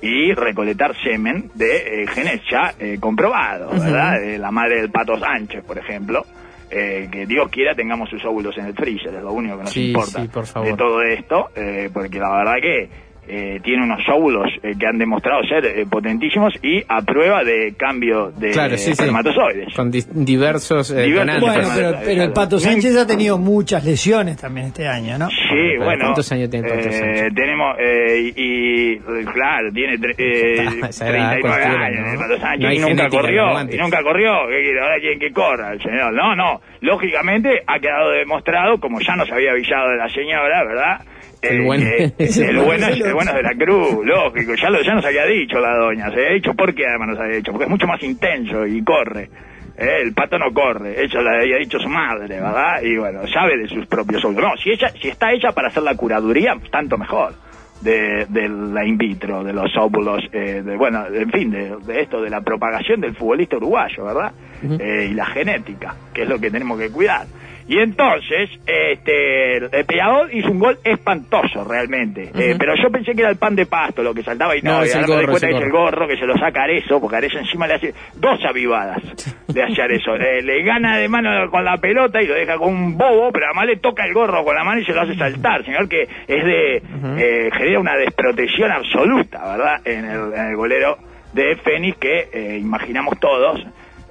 y 0.00 0.32
recolectar 0.32 0.94
semen 1.02 1.50
de 1.54 2.02
eh, 2.02 2.06
genes 2.08 2.40
ya 2.50 2.72
eh, 2.78 2.98
comprobados, 3.00 3.72
¿verdad? 3.82 4.20
De 4.20 4.38
la 4.38 4.50
madre 4.50 4.80
del 4.80 4.90
Pato 4.90 5.18
Sánchez, 5.18 5.64
por 5.64 5.76
ejemplo. 5.78 6.24
eh, 6.70 7.08
que 7.10 7.24
Dios 7.26 7.48
quiera 7.50 7.74
tengamos 7.74 8.10
sus 8.10 8.22
óvulos 8.26 8.56
en 8.58 8.66
el 8.66 8.74
freezer, 8.74 9.14
es 9.14 9.22
lo 9.22 9.32
único 9.32 9.56
que 9.56 9.62
nos 9.64 9.72
Sí, 9.72 9.88
importa 9.88 10.20
sí, 10.20 10.28
por 10.28 10.46
favor. 10.46 10.68
de 10.68 10.76
todo 10.76 11.02
esto, 11.02 11.48
eh, 11.56 11.88
porque 11.92 12.18
la 12.18 12.30
verdad 12.36 12.54
que 12.60 12.88
eh, 13.28 13.60
tiene 13.62 13.84
unos 13.84 14.00
óvulos 14.08 14.48
eh, 14.62 14.72
que 14.78 14.86
han 14.86 14.98
demostrado 14.98 15.42
ser 15.44 15.64
eh, 15.66 15.86
potentísimos 15.88 16.54
y 16.62 16.82
a 16.88 17.02
prueba 17.02 17.44
de 17.44 17.74
cambio 17.76 18.30
de 18.32 18.50
Claro, 18.50 18.76
sí, 18.76 18.84
sí. 18.86 18.90
espermatozoides. 18.92 19.74
Con 19.74 19.90
diversos 19.90 20.90
eh, 20.90 21.02
Diversos. 21.04 21.40
Bueno, 21.40 21.68
pero, 21.74 21.92
pero 22.04 22.22
el 22.24 22.32
Pato 22.32 22.58
Sánchez 22.58 22.96
ha 22.96 23.06
tenido 23.06 23.38
muchas 23.38 23.84
lesiones 23.84 24.36
también 24.38 24.66
este 24.68 24.86
año, 24.88 25.18
¿no? 25.18 25.28
Sí, 25.28 25.36
Pero 25.50 25.84
bueno. 25.84 26.04
¿cuántos 26.06 26.32
años 26.32 26.50
tiene 26.50 26.68
Pato 26.68 26.80
eh, 26.80 26.92
Sánchez? 26.92 27.34
Tenemos, 27.34 27.76
eh, 27.78 28.32
y, 28.36 28.92
y, 28.92 28.98
claro, 29.32 29.72
tiene 29.72 29.94
tre- 29.98 30.14
eh, 30.18 30.66
Ah, 30.82 30.86
esa 30.88 31.08
edad 31.08 31.30
39 31.32 31.40
cualquiera, 31.40 31.84
años, 31.86 32.00
¿no? 32.06 32.12
el 32.12 32.18
Pato 32.18 32.38
Sánchez, 32.40 32.60
No 32.68 32.72
y 32.72 32.78
nunca 32.78 33.08
corrió, 33.08 33.44
y 33.70 33.76
nunca 33.76 34.02
corrió, 34.02 34.30
¿qué 34.48 34.62
quiere? 34.62 34.80
Ahora 34.80 35.00
quieren 35.00 35.18
que 35.18 35.32
corra 35.32 35.72
el 35.72 35.80
señor. 35.82 36.12
No, 36.14 36.34
no, 36.34 36.60
lógicamente 36.80 37.62
ha 37.66 37.78
quedado 37.78 38.10
demostrado, 38.12 38.78
como 38.80 39.00
ya 39.00 39.14
nos 39.16 39.30
había 39.30 39.52
avisado 39.52 39.90
de 39.90 39.96
la 39.96 40.08
señora, 40.08 40.64
¿verdad? 40.64 41.00
El 41.42 41.60
Eh, 41.60 41.62
bueno 41.64 41.84
que 42.16 42.24
es 42.24 42.38
el 42.38 42.58
bueno. 42.58 42.86
el 42.88 43.14
bueno 43.14 43.32
de 43.32 43.42
la 43.42 43.54
cruz, 43.54 44.04
lógico, 44.04 44.54
ya, 44.54 44.70
lo, 44.70 44.82
ya 44.82 44.94
nos 44.94 45.04
había 45.04 45.24
dicho 45.26 45.58
la 45.60 45.76
doña, 45.76 46.10
se 46.10 46.16
había 46.20 46.34
dicho 46.34 46.54
por 46.54 46.74
qué 46.74 46.86
además 46.86 47.08
nos 47.10 47.20
había 47.20 47.36
dicho, 47.36 47.52
porque 47.52 47.64
es 47.64 47.70
mucho 47.70 47.86
más 47.86 48.02
intenso 48.02 48.66
y 48.66 48.82
corre. 48.82 49.30
Eh, 49.76 50.02
el 50.02 50.12
pato 50.12 50.36
no 50.38 50.52
corre, 50.52 51.04
eso 51.04 51.22
le 51.22 51.36
había 51.38 51.56
dicho 51.58 51.78
su 51.78 51.88
madre, 51.88 52.40
¿verdad? 52.40 52.82
Y 52.82 52.96
bueno, 52.96 53.20
sabe 53.28 53.56
de 53.56 53.68
sus 53.68 53.86
propios 53.86 54.24
óvulos. 54.24 54.42
No, 54.42 54.56
si 54.56 54.70
ella, 54.70 54.88
si 55.00 55.08
está 55.08 55.30
ella 55.32 55.52
para 55.52 55.68
hacer 55.68 55.84
la 55.84 55.94
curaduría, 55.94 56.56
tanto 56.70 56.98
mejor. 56.98 57.34
De, 57.80 58.26
de 58.28 58.48
la 58.48 58.84
in 58.84 58.98
vitro, 58.98 59.44
de 59.44 59.52
los 59.52 59.70
óvulos, 59.76 60.24
eh, 60.32 60.62
de, 60.64 60.76
bueno, 60.76 61.06
en 61.14 61.30
fin, 61.30 61.48
de, 61.48 61.76
de 61.86 62.00
esto, 62.00 62.20
de 62.20 62.28
la 62.28 62.40
propagación 62.40 63.00
del 63.00 63.14
futbolista 63.14 63.56
uruguayo, 63.56 64.04
¿verdad? 64.04 64.32
Eh, 64.80 65.10
y 65.12 65.14
la 65.14 65.26
genética, 65.26 65.94
que 66.12 66.22
es 66.22 66.28
lo 66.28 66.40
que 66.40 66.50
tenemos 66.50 66.76
que 66.76 66.90
cuidar. 66.90 67.28
Y 67.68 67.78
entonces, 67.78 68.48
este, 68.66 69.56
el 69.58 69.84
Peñarol 69.84 70.32
hizo 70.32 70.50
un 70.50 70.58
gol 70.58 70.78
espantoso 70.82 71.64
realmente. 71.64 72.30
Eh, 72.34 72.56
pero 72.58 72.74
yo 72.82 72.90
pensé 72.90 73.14
que 73.14 73.20
era 73.20 73.30
el 73.30 73.36
pan 73.36 73.54
de 73.54 73.66
pasto 73.66 74.02
lo 74.02 74.14
que 74.14 74.22
saltaba 74.22 74.56
y 74.56 74.62
no, 74.62 74.78
No, 74.78 74.84
y 74.84 74.88
es 74.88 74.94
el 74.94 75.02
ahora 75.02 75.08
me 75.08 75.14
doy 75.16 75.26
gorro, 75.26 75.32
cuenta 75.32 75.46
es 75.48 75.52
que 75.52 75.58
es 75.58 75.64
el 75.64 75.72
gorro 75.72 76.08
que 76.08 76.16
se 76.16 76.26
lo 76.26 76.38
saca 76.38 76.62
Arezo, 76.62 76.98
porque 76.98 77.16
Arezo 77.16 77.38
encima 77.38 77.66
le 77.66 77.74
hace 77.74 77.94
dos 78.14 78.40
avivadas 78.42 79.02
de 79.46 79.62
hacer 79.62 79.92
eso. 79.92 80.16
Eh, 80.28 80.42
le 80.42 80.62
gana 80.62 80.98
de 80.98 81.08
mano 81.08 81.30
con 81.50 81.64
la 81.64 81.76
pelota 81.76 82.20
y 82.20 82.26
lo 82.26 82.34
deja 82.34 82.56
con 82.58 82.74
un 82.74 82.98
bobo, 82.98 83.30
pero 83.30 83.46
además 83.46 83.66
le 83.66 83.76
toca 83.76 84.04
el 84.04 84.12
gorro 84.12 84.42
con 84.44 84.54
la 84.54 84.64
mano 84.64 84.80
y 84.80 84.84
se 84.84 84.92
lo 84.92 85.02
hace 85.02 85.14
saltar, 85.14 85.64
señor, 85.64 85.88
que 85.88 86.02
es 86.02 86.44
de, 86.44 86.76
eh, 86.76 87.50
genera 87.56 87.78
una 87.78 87.96
desprotección 87.96 88.70
absoluta, 88.72 89.56
¿verdad? 89.56 89.80
En 89.86 90.04
el, 90.04 90.34
en 90.34 90.46
el 90.46 90.56
golero 90.56 90.98
de 91.32 91.56
Fénix 91.56 91.98
que 91.98 92.28
eh, 92.32 92.58
imaginamos 92.58 93.18
todos. 93.20 93.60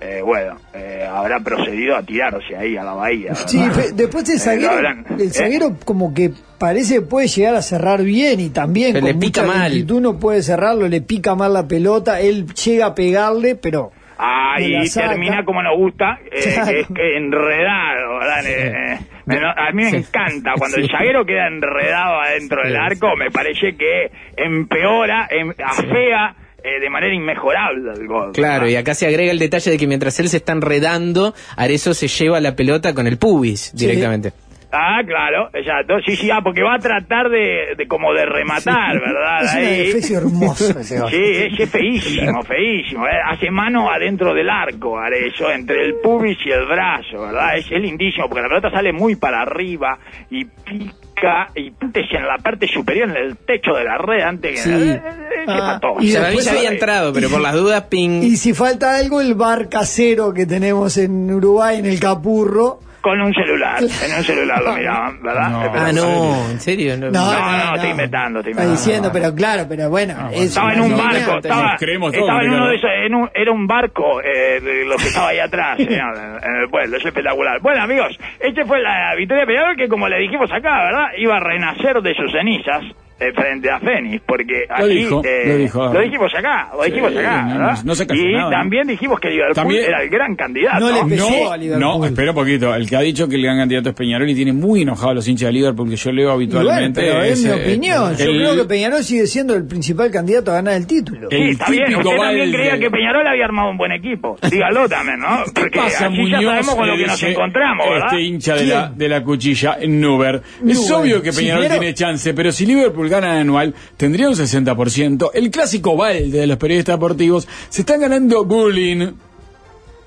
Eh, 0.02 0.22
bueno, 0.24 0.58
eh, 0.74 1.06
habrá 1.10 1.40
procedido 1.40 1.96
a 1.96 2.04
tirarse 2.04 2.56
ahí 2.56 2.78
a 2.78 2.84
la 2.84 2.94
bahía. 2.94 3.34
Sí, 3.36 3.60
después 3.96 4.28
el 4.30 4.36
Eh, 4.36 4.40
zaguero, 4.40 4.72
habrán- 4.72 5.06
el 5.18 5.22
¿eh? 5.28 5.30
zaguero 5.32 5.76
como 5.86 6.14
que 6.14 6.32
parece 6.60 6.96
que 6.96 7.02
puede 7.02 7.28
llegar 7.28 7.56
a 7.56 7.62
cerrar 7.62 8.02
bien 8.04 8.40
y 8.40 8.50
también 8.50 8.94
Se 8.94 9.00
con 9.00 9.10
le 9.10 9.16
pica 9.16 9.42
mucha 9.44 9.54
mal. 9.58 9.70
lentitud 9.72 10.02
no 10.02 10.20
puede 10.20 10.42
cerrarlo, 10.44 10.88
le 10.88 11.02
pica 11.02 11.36
mal 11.36 11.54
la 11.54 11.68
pelota, 11.68 12.20
él 12.20 12.46
llega 12.54 12.88
a 12.88 12.96
pegarle, 12.96 13.56
pero 13.56 13.92
Ah, 14.20 14.56
y 14.60 14.90
termina 14.90 15.46
como 15.46 15.62
nos 15.62 15.78
gusta, 15.78 16.18
eh, 16.32 16.40
Claro. 16.56 16.72
que 16.72 16.80
es 16.80 16.88
que 16.88 17.18
enredado, 17.18 18.18
¿verdad? 18.20 19.00
Me- 19.28 19.40
no, 19.40 19.48
a 19.50 19.72
mí 19.74 19.84
me 19.84 19.90
Sí. 19.92 19.96
encanta 19.98 20.54
cuando 20.58 20.78
el 20.78 20.90
zaguero 20.90 21.24
queda 21.24 21.48
enredado 21.48 22.20
adentro 22.22 22.64
del 22.64 22.76
arco, 22.78 23.16
me 23.16 23.30
parece 23.30 23.76
que 23.78 24.10
empeora, 24.36 25.28
em- 25.30 25.54
afea 25.64 26.34
eh, 26.68 26.80
de 26.82 26.90
manera 26.90 27.14
inmejorable 27.14 27.92
el 27.94 28.08
gol. 28.08 28.32
Claro, 28.34 28.62
¿verdad? 28.66 28.68
y 28.74 28.76
acá 28.76 28.94
se 28.94 29.08
agrega 29.08 29.32
el 29.32 29.40
detalle 29.40 29.72
de 29.72 29.78
que 29.78 29.88
mientras 29.88 30.20
él 30.20 30.30
se 30.30 30.38
está 30.38 30.52
enredando, 30.52 31.34
Arezo 31.56 31.94
se 31.94 32.08
lleva 32.08 32.40
la 32.42 32.56
pelota 32.56 32.94
con 32.94 33.08
el 33.08 33.18
pubis 33.18 33.72
Sí. 33.76 34.28
Ah, 34.72 35.02
claro, 35.06 35.50
exacto. 35.54 35.96
Sí, 36.06 36.16
sí, 36.18 36.30
ah, 36.30 36.42
porque 36.44 36.62
va 36.62 36.76
a 36.76 36.80
tratar 36.80 37.30
de, 37.30 37.76
de 37.78 37.88
como 37.88 38.14
de 38.14 38.26
rematar, 38.26 39.00
¿verdad? 39.00 39.44
es 39.44 39.52
una 39.54 39.62
Ahí. 39.62 39.78
defensa 39.88 40.18
hermosa 40.18 40.80
ese. 40.82 40.98
Sí, 41.10 41.16
es, 41.54 41.60
es 41.60 41.70
feísimo, 41.70 42.44
feísimo. 42.44 43.08
eh. 43.08 43.12
Hace 43.26 43.50
mano 43.50 43.90
adentro 43.90 44.34
del 44.34 44.50
arco, 44.50 44.98
Arezzo, 45.00 45.50
entre 45.52 45.86
el 45.86 45.96
pubis 46.04 46.38
y 46.46 46.52
el 46.52 46.66
brazo, 46.66 47.22
¿verdad? 47.22 47.58
Es, 47.58 47.66
es 47.72 47.82
lindísimo 47.82 48.28
porque 48.28 48.42
la 48.42 48.48
pelota 48.50 48.70
sale 48.72 48.92
muy 48.92 49.16
para 49.16 49.42
arriba 49.42 49.98
y 50.30 50.44
pica 50.46 51.50
y 51.56 51.72
en 51.94 52.28
la 52.28 52.38
parte 52.38 52.68
superior, 52.68 53.10
en 53.10 53.16
el 53.18 53.38
techo 53.38 53.74
de 53.74 53.84
la 53.86 53.98
red, 53.98 54.22
antes 54.22 54.52
que... 54.52 54.58
Sí. 54.70 54.90
eh, 54.90 55.02
eh, 55.04 55.46
Ah, 55.50 55.80
y 56.02 56.12
después- 56.12 56.44
ya 56.46 56.52
había 56.52 56.70
entrado, 56.70 57.14
pero 57.14 57.30
por 57.30 57.40
las 57.40 57.54
dudas, 57.54 57.84
ping. 57.84 58.22
Y 58.22 58.36
si 58.36 58.54
falta 58.54 58.98
algo, 58.98 59.22
el 59.22 59.34
bar 59.34 59.70
casero 59.70 60.34
que 60.34 60.46
tenemos 60.46 60.98
en 60.98 61.32
Uruguay, 61.32 61.80
en 61.80 61.86
el 61.86 62.00
Capurro. 62.02 62.80
Con 63.08 63.22
un 63.22 63.34
celular, 63.34 63.80
en 63.82 64.18
un 64.18 64.24
celular 64.26 64.62
lo 64.62 64.74
miraban, 64.74 65.24
¿verdad? 65.24 65.50
No. 65.50 65.64
Eh, 65.64 65.70
pero- 65.72 65.86
Ah, 65.86 65.92
no, 65.94 66.50
¿en 66.52 66.60
serio? 66.60 66.98
No, 66.98 67.10
No, 67.10 67.32
No, 67.32 67.58
no, 67.70 67.76
estoy 67.76 67.90
inventando, 67.92 68.40
estoy 68.40 68.52
Está 68.52 68.64
inventando. 68.64 68.72
diciendo, 68.72 69.10
pero 69.14 69.34
claro, 69.36 69.66
pero 69.70 69.90
bueno. 69.90 70.14
Ah, 70.18 70.30
es 70.34 70.42
Estaba 70.50 70.74
en 70.74 70.82
un 70.82 70.98
barco, 70.98 71.38
estaba, 71.38 71.76
creemos 71.80 72.12
todo, 72.12 72.22
estaba 72.22 72.44
en 72.44 72.50
uno 72.52 72.68
de 72.68 72.76
esos, 72.76 72.90
en 73.06 73.16
un- 73.16 73.30
era 73.34 73.52
un 73.54 73.66
barco 73.66 74.22
eh, 74.22 74.60
de 74.60 74.84
lo 74.86 74.98
que 74.98 75.06
estaba 75.08 75.30
ahí 75.30 75.40
atrás, 75.40 75.78
señor, 75.78 76.18
en, 76.18 76.50
en 76.50 76.62
el 76.64 76.70
pueblo, 76.70 76.98
es 76.98 77.06
espectacular. 77.06 77.62
Bueno, 77.62 77.82
amigos, 77.82 78.18
esta 78.42 78.66
fue 78.66 78.82
la 78.82 79.16
victoria 79.16 79.46
de 79.46 79.48
Peñarol 79.48 79.76
que, 79.78 79.88
como 79.88 80.10
le 80.10 80.20
dijimos 80.20 80.52
acá, 80.52 80.84
¿verdad? 80.84 81.06
Iba 81.18 81.38
a 81.38 81.40
renacer 81.40 82.02
de 82.02 82.14
sus 82.14 82.30
cenizas 82.32 82.84
eh, 83.20 83.32
frente 83.34 83.70
a 83.70 83.80
Fénix, 83.80 84.22
porque 84.26 84.66
aquí 84.70 84.90
dijo, 84.90 85.22
eh, 85.26 85.44
lo 85.48 85.58
dijo. 85.58 85.94
lo 85.94 86.02
dijimos 86.02 86.32
acá, 86.38 86.70
lo 86.76 86.84
Sí, 86.84 86.90
dijimos 86.92 87.16
acá, 87.18 87.42
no, 87.44 87.56
no- 87.60 87.84
no 87.84 87.96
se 87.96 88.04
y 88.04 88.34
nada, 88.34 88.44
¿no? 88.44 88.50
también 88.52 88.88
dijimos 88.88 89.20
que 89.20 89.30
Liverpool 89.30 89.56
También- 89.56 89.84
era 89.86 90.04
el 90.04 90.10
gran 90.10 90.36
candidato. 90.36 90.80
No 90.80 90.92
le 90.92 91.10
pesó 91.16 91.30
No, 91.30 91.52
a 91.52 91.58
Liverpool. 91.58 92.00
no, 92.00 92.06
espera 92.06 92.30
un 92.32 92.36
poquito. 92.36 92.76
El 92.76 92.88
que 92.90 92.96
ha 92.96 93.02
dicho 93.02 93.28
que 93.28 93.36
el 93.36 93.44
gran 93.44 93.58
candidato 93.58 93.90
es 93.90 93.96
Peñarol 93.96 94.30
y 94.30 94.36
tiene 94.36 94.54
muy 94.54 94.84
enojado 94.84 95.10
a 95.10 95.14
los 95.16 95.28
hinchas 95.28 95.48
de 95.48 95.54
Liverpool, 95.54 95.90
que 95.90 95.96
yo 95.96 96.12
leo 96.12 96.18
Y 96.42 96.46
bueno, 96.48 96.60
habitualmente. 96.62 97.02
pero 97.02 97.24
es 97.24 97.44
mi 97.44 97.50
eh, 97.50 97.54
opinión. 97.54 98.16
Yo 98.18 98.26
el- 98.26 98.38
creo 98.38 98.56
que 98.56 98.66
Peñarol 98.66 99.04
sigue 99.04 99.26
siendo 99.28 99.56
el 99.56 99.66
principal 99.68 100.12
candidato 100.12 100.52
a 100.52 100.56
ganar 100.56 100.74
el 100.76 100.86
título. 100.88 101.28
el 101.32 101.38
Sí, 101.38 101.50
está 101.52 101.72
bien. 101.72 101.86
típico 101.86 102.10
Usted 102.10 102.22
también 102.22 102.52
creía 102.52 102.80
que 102.80 102.90
Peñarol 102.92 103.28
había 103.28 103.46
armado 103.46 103.72
un 103.72 103.78
buen 103.78 103.92
equipo. 103.94 104.38
Dígalo 104.52 104.88
también, 104.88 105.20
¿no? 105.20 105.40
Porque 105.56 105.72
¿Qué 105.72 105.80
pasa, 105.80 106.06
así 106.06 106.16
ya 106.16 106.22
Muñoz? 106.22 106.44
sabemos 106.44 106.76
con 106.76 106.88
lo 106.88 106.98
que 106.98 107.06
nos 107.08 107.24
encontramos, 107.24 107.90
¿verdad? 107.90 108.08
Este 108.12 108.22
hincha 108.22 108.56
de 108.56 108.66
la, 108.66 108.90
de 108.96 109.10
la 109.10 109.24
cuchilla, 109.24 109.78
Nuber. 109.88 110.42
Es 110.68 110.92
obvio 110.92 111.22
que 111.22 111.32
Peñarol 111.34 111.68
tiene 111.68 111.94
chance, 111.94 112.34
pero 112.34 112.52
si 112.52 112.66
Liverpool 112.66 113.07
gana 113.10 113.40
anual, 113.40 113.74
tendría 113.98 114.28
un 114.30 114.36
60%. 114.36 115.32
El 115.34 115.52
clásico 115.52 115.96
balde 115.96 116.40
de 116.40 116.48
los 116.48 116.58
periodistas 116.58 116.96
deportivos 116.96 117.48
se 117.70 117.82
están 117.82 118.02
ganando 118.02 118.44
bullying. 118.46 119.12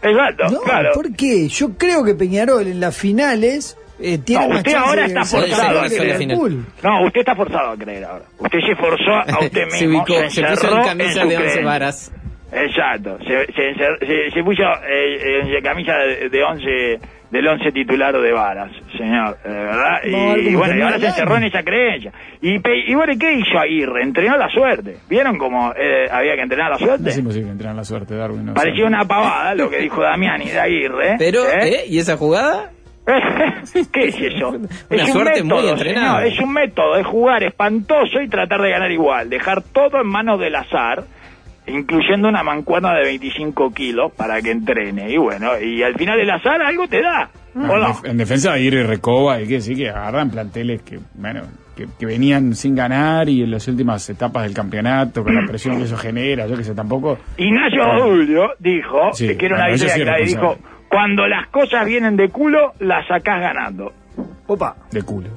Exacto, 0.03 0.45
No, 0.51 0.61
claro. 0.63 0.91
¿por 0.95 1.15
qué? 1.15 1.49
Yo 1.49 1.77
creo 1.77 2.03
que 2.05 2.15
Peñarol 2.15 2.67
en 2.67 2.81
las 2.81 2.97
finales 2.97 3.77
eh, 4.01 4.17
tiene 4.17 4.49
No, 4.49 4.57
usted 4.57 4.75
ahora 4.75 5.05
está 5.07 5.25
forzado 5.25 5.81
a 5.81 5.87
creer. 5.89 6.27
No, 6.27 7.05
usted 7.07 7.21
está 7.21 7.37
forzado 7.37 7.71
a 7.73 7.77
creer 7.77 8.05
ahora. 8.05 8.25
Usted 8.39 8.59
se 8.67 8.77
forzó 8.77 9.11
a 9.13 9.27
usted 9.45 9.65
mismo. 9.67 9.79
se 9.79 9.89
ubicó, 9.89 10.31
se, 10.31 10.43
puso 10.43 10.75
en 10.77 10.83
camisa 10.85 11.25
de 11.27 11.37
once 11.37 11.63
varas. 11.63 12.13
Exacto, 12.53 13.17
se, 13.19 13.47
se, 13.53 13.63
encer- 13.75 13.99
se- 14.01 14.31
se 14.35 14.43
puso 14.43 14.63
eh, 14.89 15.43
en 15.55 15.63
camisa 15.63 15.93
de, 15.99 16.29
de 16.31 16.43
once 16.43 16.99
del 17.31 17.47
once 17.47 17.71
titular 17.73 18.13
de 18.21 18.33
varas, 18.33 18.73
señor, 18.99 19.37
eh, 19.45 19.49
¿verdad? 19.49 20.01
Y, 20.05 20.55
bueno, 20.57 20.77
y 20.77 20.83
ahora 20.83 20.99
se 20.99 21.07
encerró 21.07 21.37
en 21.37 21.45
esa 21.45 21.63
creencia. 21.63 22.13
Y, 22.43 22.57
y 22.57 22.95
bueno, 22.95 23.13
¿qué 23.19 23.33
hizo 23.35 23.59
Aguirre? 23.59 24.03
Entrenó 24.03 24.37
la 24.37 24.49
suerte. 24.49 24.97
¿Vieron 25.09 25.39
cómo 25.39 25.73
eh, 25.77 26.09
había 26.11 26.35
que 26.35 26.43
entrenar 26.43 26.71
la 26.71 26.79
No 26.79 26.87
suerte? 26.87 27.11
es 27.11 27.19
imposible 27.19 27.51
entrar 27.51 27.71
en 27.71 27.77
la 27.77 27.85
suerte, 27.85 28.15
Darwin. 28.17 28.47
no 28.47 28.55
Parecía 28.55 28.85
sabe. 28.85 28.95
una 28.97 29.05
pavada 29.05 29.55
lo 29.55 29.71
que 29.71 29.79
dijo 29.79 30.03
Damiani 30.03 30.47
de 30.47 30.59
Aguirre. 30.59 31.17
Pero, 31.19 31.45
¿eh? 31.49 31.69
¿eh? 31.69 31.85
¿Y 31.89 31.99
esa 31.99 32.17
jugada? 32.17 32.71
¿Qué 33.93 34.05
es 34.09 34.17
eso? 34.21 34.49
Una 34.51 34.69
es 34.91 35.03
un 35.09 35.13
suerte 35.13 35.43
método, 35.43 35.61
muy 35.63 35.71
entrenada. 35.71 36.19
señor, 36.21 36.33
es 36.33 36.41
un 36.41 36.53
método 36.53 36.97
de 36.97 37.05
jugar 37.05 37.43
espantoso 37.43 38.21
y 38.21 38.29
tratar 38.29 38.61
de 38.61 38.71
ganar 38.71 38.91
igual. 38.91 39.29
Dejar 39.31 39.63
todo 39.63 40.01
en 40.01 40.07
manos 40.07 40.39
del 40.39 40.55
azar, 40.55 41.05
incluyendo 41.67 42.29
una 42.29 42.43
mancuerna 42.43 42.95
de 42.95 43.05
25 43.05 43.73
kilos 43.73 44.13
para 44.13 44.41
que 44.43 44.51
entrene. 44.51 45.11
Y 45.11 45.17
bueno, 45.19 45.59
y 45.61 45.83
al 45.83 45.95
final 45.95 46.19
el 46.21 46.31
azar 46.31 46.61
algo 46.63 46.87
te 46.89 47.03
da. 47.03 47.31
¿O 47.55 47.59
Ah, 47.61 47.75
en, 47.75 47.81
no? 47.81 47.89
def- 47.89 48.05
en 48.05 48.17
defensa 48.17 48.51
de 48.51 48.57
Aguirre 48.57 48.81
y 48.81 48.85
Recoba, 48.85 49.35
hay 49.35 49.47
que 49.49 49.55
decir 49.55 49.77
que 49.77 49.89
agarran 49.91 50.31
planteles 50.31 50.83
que, 50.83 51.01
bueno, 51.15 51.43
que, 51.77 51.87
que 51.99 52.07
venían 52.07 52.55
sin 52.55 52.75
ganar 52.77 53.29
y 53.29 53.43
en 53.43 53.51
las 53.51 53.67
últimas 53.69 54.09
etapas 54.09 54.45
del 54.45 54.55
campeonato, 54.55 55.23
con 55.25 55.35
la 55.35 55.47
presión 55.47 55.77
que 55.79 55.85
eso 55.85 55.97
genera, 55.97 56.47
yo 56.47 56.57
que 56.57 56.63
sé, 56.65 56.75
tampoco. 56.75 57.19
Ignacio 57.37 57.83
Julio 58.03 58.51
dijo, 58.61 59.13
Sí, 59.13 59.37
que 59.37 59.47
era 59.47 59.57
una 59.57 59.65
bueno, 59.69 59.79
idea 59.83 59.95
sí 59.95 60.01
clara, 60.03 60.21
y 60.21 60.25
dijo, 60.27 60.59
cuando 60.89 61.27
las 61.27 61.49
cosas 61.49 61.87
vienen 61.87 62.17
de 62.17 62.29
culo, 62.29 62.73
las 62.81 63.07
sacás 63.09 63.41
ganando. 63.41 63.93
Opa. 64.47 64.77
De 64.93 65.03
culo. 65.03 65.29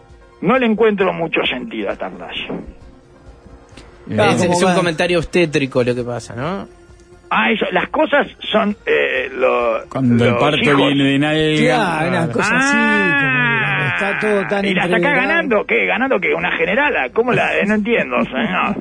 No 0.41 0.57
le 0.59 0.65
encuentro 0.65 1.13
mucho 1.13 1.41
sentido 1.45 1.89
a 1.89 1.93
esta 1.93 2.09
frase. 2.11 2.41
Ah, 4.17 4.31
es, 4.35 4.41
un 4.63 4.73
comentario 4.75 5.17
obstétrico 5.19 5.83
lo 5.83 5.95
que 5.95 6.03
pasa, 6.03 6.35
¿no? 6.35 6.67
Ah, 7.29 7.51
eso, 7.51 7.65
las 7.71 7.89
cosas 7.89 8.27
son 8.51 8.75
eh, 8.85 9.29
lo, 9.33 9.83
Cuando 9.89 10.23
el 10.25 10.35
parto 10.35 10.57
hijos. 10.61 10.77
viene 10.77 11.03
de 11.03 11.19
nalga. 11.19 11.57
Claro, 11.57 12.09
una 12.09 12.31
cosa 12.31 12.57
así, 12.57 12.77
como 12.77 13.59
cuando 13.59 13.85
está 13.95 14.19
todo 14.19 14.47
tan 14.47 14.65
¿Y 14.65 14.73
la 14.75 14.83
entreverado. 14.85 15.15
ganando? 15.27 15.65
¿Qué? 15.65 15.85
¿Ganando 15.87 16.19
qué? 16.19 16.33
¿Una 16.35 16.51
generala? 16.57 17.09
¿Cómo 17.11 17.31
la...? 17.33 17.57
eh, 17.57 17.65
No 17.65 17.73
entiendo, 17.75 18.17
señor. 18.25 18.75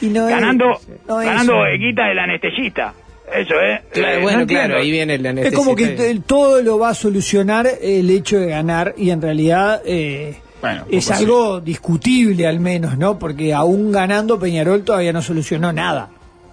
Y 0.00 0.06
no 0.08 0.28
es- 0.28 0.34
ganando 0.34 0.66
no 1.06 1.20
es 1.20 1.26
ganando 1.28 1.66
eh, 1.66 1.78
guita 1.78 2.06
del 2.06 2.18
anestesista. 2.18 2.94
Eso, 3.32 3.54
¿eh? 3.60 3.80
Claro, 3.92 4.18
Eh, 4.18 4.22
bueno, 4.22 4.38
no 4.40 4.46
claro, 4.46 4.78
ahí 4.78 4.90
viene 4.90 5.14
el 5.14 5.24
Es 5.38 5.54
como 5.54 5.74
que 5.76 5.84
anestesista. 5.84 6.26
todo 6.26 6.60
lo 6.60 6.78
va 6.78 6.88
a 6.90 6.94
solucionar 6.94 7.66
el 7.80 8.10
hecho 8.10 8.38
de 8.40 8.46
ganar 8.48 8.94
y 8.96 9.10
en 9.10 9.22
realidad 9.22 9.80
eh, 9.86 10.36
Bueno, 10.62 10.84
es 10.90 11.10
algo 11.10 11.60
discutible 11.60 12.46
al 12.46 12.60
menos, 12.60 12.96
¿no? 12.96 13.18
Porque 13.18 13.52
aún 13.52 13.92
ganando 13.92 14.38
Peñarol 14.38 14.84
todavía 14.84 15.12
no 15.12 15.20
solucionó 15.20 15.72
nada. 15.72 16.08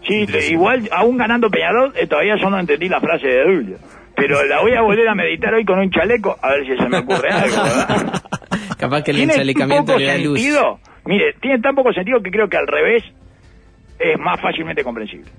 Sí, 0.07 0.25
igual, 0.49 0.89
aún 0.91 1.15
ganando 1.17 1.49
Peñarol, 1.49 1.93
eh, 1.95 2.07
todavía 2.07 2.35
yo 2.41 2.49
no 2.49 2.59
entendí 2.59 2.89
la 2.89 2.99
frase 2.99 3.27
de 3.27 3.43
Dulio. 3.43 3.77
Pero 4.15 4.43
la 4.45 4.61
voy 4.61 4.73
a 4.73 4.81
volver 4.81 5.07
a 5.07 5.15
meditar 5.15 5.53
hoy 5.53 5.63
con 5.63 5.79
un 5.79 5.91
chaleco, 5.91 6.35
a 6.41 6.49
ver 6.49 6.65
si 6.65 6.75
se 6.75 6.89
me 6.89 6.97
ocurre 6.97 7.29
algo, 7.29 7.55
¿verdad? 7.63 8.23
Capaz 8.77 9.03
que 9.03 9.11
el 9.11 9.17
tiene 9.17 9.33
enchalecamiento 9.33 9.97
le 9.97 10.05
da 10.05 10.17
luz. 10.17 10.39
sentido. 10.39 10.79
Mire, 11.05 11.33
tiene 11.41 11.59
tan 11.59 11.75
poco 11.75 11.93
sentido 11.93 12.21
que 12.21 12.31
creo 12.31 12.49
que 12.49 12.57
al 12.57 12.67
revés 12.67 13.03
es 13.99 14.19
más 14.19 14.41
fácilmente 14.41 14.83
comprensible. 14.83 15.29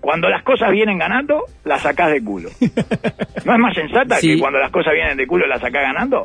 Cuando 0.00 0.28
las 0.30 0.42
cosas 0.42 0.70
vienen 0.70 0.98
ganando, 0.98 1.44
las 1.64 1.82
sacás 1.82 2.10
de 2.12 2.24
culo. 2.24 2.48
¿No 3.44 3.52
es 3.52 3.58
más 3.58 3.74
sensata 3.74 4.16
Sí. 4.16 4.34
que 4.34 4.38
cuando 4.40 4.58
las 4.58 4.70
cosas 4.70 4.94
vienen 4.94 5.16
de 5.16 5.26
culo 5.26 5.46
las 5.46 5.60
sacás 5.60 5.82
ganando? 5.82 6.24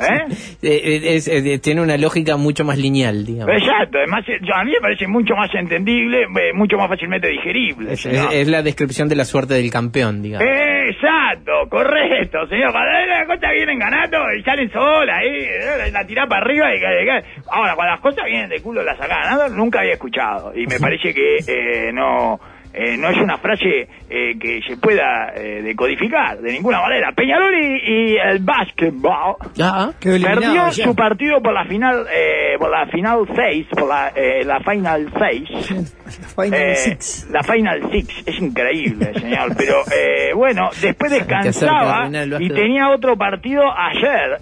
¿Eh? 0.00 0.24
Es- 1.16 1.60
tiene 1.62 1.80
una 1.82 1.96
lógica 1.96 2.36
mucho 2.36 2.64
más 2.64 2.78
lineal, 2.78 3.24
digamos. 3.24 3.54
Exacto, 3.56 3.98
además 3.98 4.24
a 4.54 4.64
mí 4.64 4.72
me 4.72 4.80
parece 4.80 5.06
mucho 5.06 5.34
más 5.34 5.54
entendible, 5.54 6.22
eh, 6.22 6.52
mucho 6.54 6.76
más 6.76 6.88
fácilmente 6.88 7.28
digerible. 7.28 7.92
Es, 7.92 8.48
la 8.48 8.62
descripción 8.62 9.08
de 9.08 9.16
la 9.16 9.24
suerte 9.24 9.54
del 9.54 9.70
campeón, 9.70 10.22
digamos. 10.22 10.46
Exacto, 10.48 11.52
correcto, 11.70 12.46
señor. 12.48 12.72
Cuando 12.72 12.90
las 13.08 13.26
cosas 13.26 13.50
vienen 13.54 13.78
ganando 13.78 14.18
y 14.38 14.42
salen 14.42 14.70
solas, 14.70 15.20
eh, 15.24 15.90
la 15.92 16.06
tirá 16.06 16.26
para 16.26 16.42
arriba 16.44 16.74
y 16.74 16.78
y- 16.78 17.42
Ahora, 17.50 17.74
cuando 17.74 17.92
las 17.92 18.00
cosas 18.00 18.24
vienen 18.26 18.48
de 18.50 18.60
culo 18.60 18.82
la 18.82 18.96
sacás 18.96 19.18
ganando, 19.24 19.48
nunca 19.56 19.80
había 19.80 19.92
escuchado. 19.92 20.52
Y 20.54 20.66
me 20.66 20.78
parece 20.80 21.14
que 21.14 21.36
eh, 21.46 21.92
no 21.92 22.38
eh, 22.74 22.96
no 22.96 23.08
es 23.08 23.16
una 23.18 23.38
frase 23.38 23.88
eh, 24.10 24.36
que 24.38 24.60
se 24.66 24.76
pueda 24.76 25.32
eh, 25.34 25.62
decodificar 25.62 26.38
de 26.40 26.52
ninguna 26.52 26.80
manera. 26.80 27.12
Peñarol 27.12 27.54
y, 27.54 28.12
y 28.12 28.16
el 28.16 28.40
básquetbol 28.40 29.36
Ah, 29.62 29.90
perdió 30.00 30.54
ya. 30.70 30.70
su 30.72 30.94
partido 30.94 31.40
por 31.40 31.52
la 31.54 31.64
final, 31.66 32.06
eh, 32.12 32.56
por 32.58 32.70
la 32.70 32.86
final 32.86 33.20
6, 33.34 33.66
por 33.70 33.88
la, 33.88 34.08
eh, 34.14 34.44
la 34.44 34.60
final 34.60 35.10
6. 35.18 35.94
Final 36.34 36.54
Eh, 36.54 36.74
Six. 36.76 37.28
la 37.30 37.42
Final 37.42 37.90
Six 37.92 38.22
es 38.26 38.38
increíble, 38.40 39.12
señor. 39.14 39.54
Pero 39.56 39.76
eh, 39.96 40.32
bueno, 40.34 40.70
después 40.80 41.10
descansaba 41.12 42.08
y 42.40 42.48
tenía 42.48 42.90
otro 42.90 43.16
partido 43.16 43.62
ayer. 43.76 44.38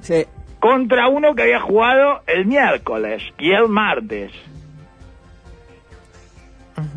Sí. 0.00 0.24
contra 0.60 1.08
uno 1.08 1.34
que 1.34 1.42
había 1.42 1.60
jugado 1.60 2.20
el 2.26 2.46
miércoles 2.46 3.22
y 3.38 3.50
el 3.52 3.68
martes. 3.68 4.30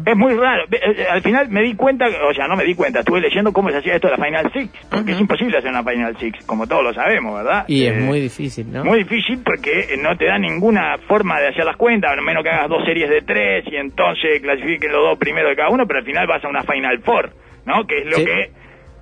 Es 0.05 0.15
muy 0.15 0.35
raro. 0.35 0.65
Ve- 0.69 0.79
eh, 0.83 1.05
Al 1.09 1.21
final 1.21 1.49
me 1.49 1.61
di 1.63 1.75
cuenta, 1.75 2.05
o 2.29 2.33
sea, 2.33 2.47
no 2.47 2.55
me 2.55 2.63
di 2.63 2.75
cuenta, 2.75 2.99
estuve 2.99 3.21
leyendo 3.21 3.51
cómo 3.51 3.69
se 3.71 3.77
hacía 3.77 3.95
esto 3.95 4.07
de 4.09 4.17
la 4.17 4.23
Final 4.23 4.51
Six, 4.53 4.69
porque 4.89 5.13
es 5.13 5.19
imposible 5.19 5.57
hacer 5.57 5.71
una 5.71 5.83
Final 5.83 6.15
Six, 6.19 6.45
como 6.45 6.67
todos 6.67 6.83
lo 6.83 6.93
sabemos, 6.93 7.35
¿verdad? 7.35 7.65
Y 7.67 7.85
es 7.85 7.93
Eh, 7.93 7.99
muy 8.01 8.19
difícil, 8.19 8.71
¿no? 8.71 8.83
muy 8.85 8.99
difícil 8.99 9.39
porque 9.43 9.95
no 10.01 10.15
te 10.17 10.25
da 10.25 10.37
ninguna 10.37 10.97
forma 11.07 11.39
de 11.39 11.47
hacer 11.47 11.65
las 11.65 11.75
cuentas, 11.77 12.11
a 12.15 12.21
menos 12.21 12.43
que 12.43 12.49
hagas 12.49 12.69
dos 12.69 12.85
series 12.85 13.09
de 13.09 13.21
tres 13.23 13.65
y 13.71 13.75
entonces 13.77 14.41
clasifiquen 14.41 14.91
los 14.91 15.01
dos 15.09 15.17
primeros 15.17 15.49
de 15.49 15.55
cada 15.55 15.69
uno, 15.69 15.87
pero 15.87 15.99
al 15.99 16.05
final 16.05 16.27
vas 16.27 16.43
a 16.43 16.49
una 16.49 16.61
Final 16.63 16.99
Four, 16.99 17.31
¿no? 17.65 17.85
Que 17.87 17.99
es 17.99 18.05
lo 18.05 18.17
Sí. 18.17 18.25
que 18.25 18.51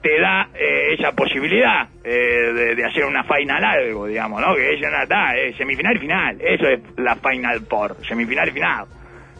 te 0.04 0.20
da 0.20 0.50
eh, 0.54 0.96
esa 1.00 1.12
posibilidad 1.14 1.88
eh, 2.04 2.10
de, 2.54 2.76
de 2.76 2.86
hacer 2.86 3.06
una 3.06 3.24
final 3.24 3.64
algo, 3.64 4.06
digamos, 4.08 4.42
¿no? 4.42 4.54
Que 4.56 4.74
es 4.74 4.80
una 4.82 5.06
da, 5.06 5.36
eh, 5.38 5.54
semifinal 5.58 5.96
y 5.96 6.00
final, 6.00 6.38
eso 6.42 6.68
es 6.68 6.80
la 6.98 7.16
Final 7.16 7.62
Four, 7.70 7.96
semifinal 8.08 8.48
y 8.50 8.52
final. 8.52 8.86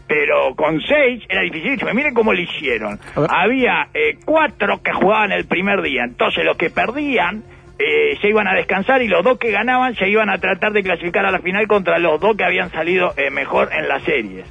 Pero 0.06 0.54
con 0.54 0.80
seis 0.82 1.22
era 1.28 1.40
dificilísimo. 1.42 1.92
Miren 1.94 2.12
cómo 2.14 2.32
lo 2.32 2.40
hicieron. 2.40 2.98
Había 3.28 3.88
eh, 3.94 4.18
cuatro 4.24 4.82
que 4.82 4.92
jugaban 4.92 5.32
el 5.32 5.46
primer 5.46 5.80
día. 5.82 6.04
Entonces 6.04 6.44
los 6.44 6.56
que 6.58 6.68
perdían 6.70 7.42
eh, 7.78 8.16
se 8.20 8.28
iban 8.28 8.46
a 8.46 8.54
descansar 8.54 9.00
y 9.02 9.08
los 9.08 9.24
dos 9.24 9.38
que 9.38 9.50
ganaban 9.50 9.94
se 9.96 10.08
iban 10.08 10.28
a 10.28 10.38
tratar 10.38 10.72
de 10.72 10.82
clasificar 10.82 11.24
a 11.24 11.30
la 11.30 11.38
final 11.40 11.66
contra 11.66 11.98
los 11.98 12.20
dos 12.20 12.36
que 12.36 12.44
habían 12.44 12.70
salido 12.70 13.14
eh, 13.16 13.30
mejor 13.30 13.70
en 13.72 13.88
las 13.88 14.02
series. 14.02 14.46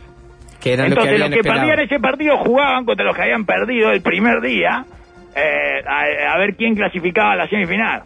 Que 0.60 0.74
eran 0.74 0.90
lo 0.90 0.96
que 0.96 1.02
Entonces 1.02 1.20
los 1.20 1.30
que 1.30 1.36
esperado. 1.40 1.62
perdían 1.68 1.80
ese 1.86 2.00
partido 2.00 2.38
jugaban 2.38 2.86
contra 2.86 3.06
los 3.06 3.16
que 3.16 3.22
habían 3.22 3.46
perdido 3.46 3.92
el 3.92 4.02
primer 4.02 4.42
día 4.42 4.86
eh, 5.36 5.84
a, 5.88 6.34
a 6.34 6.38
ver 6.40 6.56
quién 6.56 6.76
clasificaba 6.76 7.34
a 7.34 7.36
la 7.36 7.48
semifinal. 7.48 8.04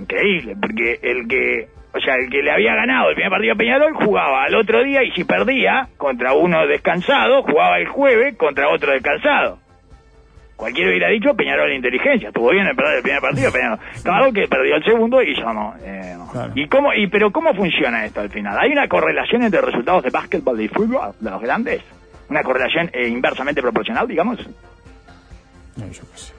Increíble, 0.00 0.56
porque 0.60 0.98
el 1.02 1.26
que, 1.28 1.68
o 1.96 2.00
sea, 2.00 2.14
el 2.16 2.28
que 2.30 2.42
le 2.42 2.50
había 2.50 2.74
ganado 2.74 3.08
el 3.08 3.14
primer 3.14 3.30
partido 3.30 3.54
a 3.54 3.56
Peñarol 3.56 3.94
jugaba 3.94 4.44
al 4.44 4.54
otro 4.54 4.82
día 4.84 5.02
y 5.02 5.10
si 5.12 5.24
perdía 5.24 5.88
contra 5.96 6.34
uno 6.34 6.66
descansado, 6.66 7.42
jugaba 7.42 7.78
el 7.78 7.88
jueves 7.88 8.36
contra 8.36 8.68
otro 8.68 8.92
descansado. 8.92 9.58
Cualquiera 10.56 10.90
hubiera 10.90 11.08
dicho 11.08 11.34
Peñarol 11.34 11.72
inteligencia, 11.72 12.28
estuvo 12.28 12.50
bien 12.50 12.66
en 12.66 12.74
perder 12.76 12.96
el 12.96 13.02
primer 13.02 13.20
partido, 13.20 13.52
Peñarol. 13.52 13.78
Claro 14.02 14.32
que 14.32 14.46
perdió 14.48 14.76
el 14.76 14.84
segundo 14.84 15.22
y 15.22 15.34
yo 15.34 15.52
no. 15.52 15.74
eh, 15.84 16.14
no. 16.16 16.28
Claro. 16.30 16.52
¿Y 16.54 16.66
cómo, 16.68 16.92
y 16.94 17.06
pero 17.08 17.30
cómo 17.30 17.54
funciona 17.54 18.04
esto 18.04 18.20
al 18.20 18.30
final? 18.30 18.56
¿Hay 18.58 18.70
una 18.72 18.88
correlación 18.88 19.42
entre 19.42 19.60
resultados 19.60 20.02
de 20.02 20.10
básquetbol 20.10 20.60
y 20.60 20.68
fútbol 20.68 21.12
de 21.20 21.30
los 21.30 21.40
grandes? 21.42 21.82
¿Una 22.28 22.42
correlación 22.42 22.90
eh, 22.92 23.06
inversamente 23.08 23.60
proporcional, 23.62 24.06
digamos? 24.08 24.38
No, 25.76 25.86
yo 25.86 26.02
qué 26.12 26.18
sé. 26.18 26.35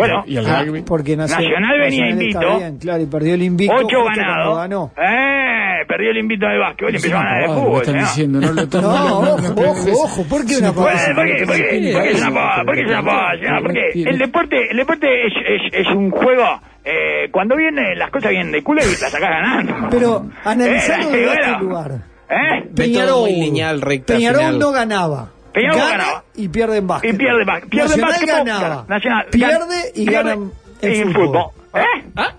Bueno, 0.00 0.24
¿Y 0.26 0.36
el 0.36 0.46
Ah, 0.46 0.62
rugby? 0.64 0.82
porque 0.82 1.16
Nacional, 1.16 1.44
Nacional 1.44 1.78
venía 1.80 2.00
Nacional 2.06 2.22
invicto. 2.22 2.58
bien, 2.58 2.78
claro, 2.78 3.02
y 3.02 3.06
perdió 3.06 3.34
el 3.34 3.42
invicto. 3.42 3.76
ocho 3.76 4.04
ganados. 4.04 4.56
ganó. 4.56 4.92
Eh, 4.96 5.84
perdió 5.86 6.10
el 6.10 6.16
invito 6.18 6.46
de 6.46 6.58
básquetbol 6.58 6.92
y 6.92 6.96
Es 6.96 7.04
empezó 7.04 7.20
a 7.20 7.24
ganar 7.24 7.42
de 7.42 7.54
fútbol. 7.54 7.80
están 7.82 7.98
diciendo, 7.98 8.40
no 8.40 8.52
lo 8.52 8.62
están- 8.62 8.82
No, 8.82 9.18
ojo, 9.20 10.02
ojo, 10.04 10.24
¿por 10.28 10.46
qué 10.46 10.52
es 10.52 10.60
una 10.60 10.72
pavada? 10.72 11.14
¿por 11.14 11.26
qué? 11.26 11.44
¿Por 11.46 11.56
qué? 11.56 11.92
¿Por 11.92 12.02
qué 12.02 12.10
es 12.10 12.20
una 12.22 12.34
pavada? 12.34 12.64
¿Por 12.64 12.74
qué 12.74 12.80
es 12.82 12.88
una 12.90 13.02
pavada? 13.04 13.60
Porque 13.62 13.90
el 13.94 14.18
deporte, 14.18 14.70
el 14.70 14.76
deporte 14.76 15.06
es, 15.26 15.32
es, 15.48 15.80
es 15.86 15.86
un 15.94 16.10
juego. 16.10 16.44
Eh, 16.84 17.28
cuando 17.30 17.56
viene, 17.56 17.94
las 17.94 18.10
cosas 18.10 18.30
vienen 18.30 18.52
de 18.52 18.62
culo 18.62 18.80
y 18.82 18.86
las 18.86 19.10
sacas 19.10 19.20
ganando. 19.20 19.88
Pero 19.90 20.24
analizando 20.44 21.08
Eh, 21.08 21.12
desde 21.12 21.26
bueno. 21.26 21.42
este 21.52 21.62
lugar. 21.64 21.92
¿Eh? 22.30 23.10
Muy 23.20 23.32
lineal, 23.32 23.80
recta 23.82 24.14
Peñarol 24.14 24.38
final. 24.40 24.58
no 24.58 24.70
ganaba. 24.72 25.28
Peñarol 25.52 25.78
Gana 25.78 25.90
ganaba. 25.90 26.24
y 26.36 26.48
pierde 26.48 26.76
en 26.78 26.86
básquet. 26.86 27.14
Y 27.14 27.16
pierde, 27.16 27.44
ba- 27.44 27.60
pierde 27.68 27.88
Nacional 27.88 28.10
básquetbol, 28.10 28.44
ganaba. 28.44 28.84
Nacional 28.88 29.26
pierde 29.30 29.92
y 29.94 30.06
pierde 30.06 30.30
gana 30.36 30.50
y 30.82 30.86
en 31.00 31.12
fútbol. 31.12 31.46
¿Eh? 31.74 31.84
Ah, 32.16 32.34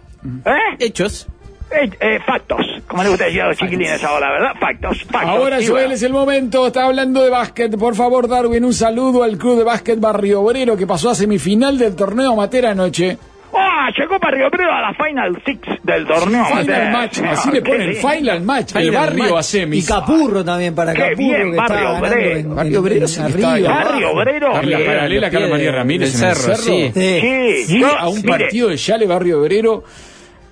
¿Eh? 0.46 0.76
hechos. 0.80 1.28
Eh, 1.72 1.90
eh, 2.02 2.20
factos, 2.26 2.60
como 2.86 3.02
le 3.02 3.10
gusta 3.10 3.26
decir 3.26 3.42
a 3.44 3.48
los 3.48 3.58
chiquilines 3.58 4.04
ahora, 4.04 4.30
¿verdad? 4.32 4.52
Factos, 4.60 5.04
factos. 5.06 5.30
Ahora, 5.30 5.62
Y 5.62 5.68
Joel, 5.68 5.84
bueno. 5.86 5.94
es 5.96 6.04
el 6.04 6.12
momento. 6.12 6.68
Está 6.68 6.84
hablando 6.86 7.24
de 7.24 7.30
básquet. 7.30 7.78
Por 7.78 7.96
favor, 7.96 8.28
Darwin, 8.28 8.66
un 8.66 8.74
saludo 8.74 9.24
al 9.24 9.38
club 9.38 9.58
de 9.60 9.64
básquet 9.64 9.98
Barrio 9.98 10.42
Obrero 10.42 10.76
que 10.76 10.86
pasó 10.86 11.10
a 11.12 11.16
semifinal 11.16 11.78
del 11.78 11.96
torneo 11.96 12.34
amateur 12.34 12.66
anoche. 12.66 13.18
¡Ah! 13.54 13.90
llegó 13.98 14.20
para 14.20 14.38
Río 14.38 14.48
Pero 14.52 14.72
a 14.72 14.82
la 14.82 14.94
Final 14.94 15.42
Six 15.46 15.62
del 15.84 16.06
torneo. 16.08 16.46
Final 16.46 16.92
match, 16.92 17.14
Señor, 17.14 17.34
así 17.34 17.52
le 17.52 17.62
ponen, 17.62 17.96
final 17.96 18.42
match. 18.42 18.76
El 18.76 18.92
barrio 18.92 19.24
match. 19.24 19.40
a 19.40 19.44
semis. 19.44 19.84
Y 19.84 19.88
Capurro 19.88 20.44
también 20.46 20.76
para 20.76 20.94
Qué 20.94 21.00
Capurro 21.02 21.18
bien, 21.18 21.52
que 21.52 21.58
Barrio 21.58 21.92
Obrero. 21.92 22.38
en, 22.38 22.56
Barrio 22.56 22.80
Obrero 22.82 23.06
en. 23.08 23.64
Barrio 23.64 24.12
Obrero. 24.12 24.62
En 24.62 24.72
la 24.72 24.80
paralela, 24.80 25.30
pie 25.30 25.48
María 25.48 25.72
Ramírez 25.72 26.14
del 26.14 26.24
en 26.24 26.30
el 26.30 26.36
cerro, 26.36 26.56
cerro. 26.56 26.64
sí. 26.64 27.66
Sí. 27.66 27.84
A 27.98 28.08
un 28.08 28.22
partido 28.24 28.70
de 28.70 28.78
Yale 28.78 29.06
Barrio 29.06 29.42
Obrero 29.42 29.84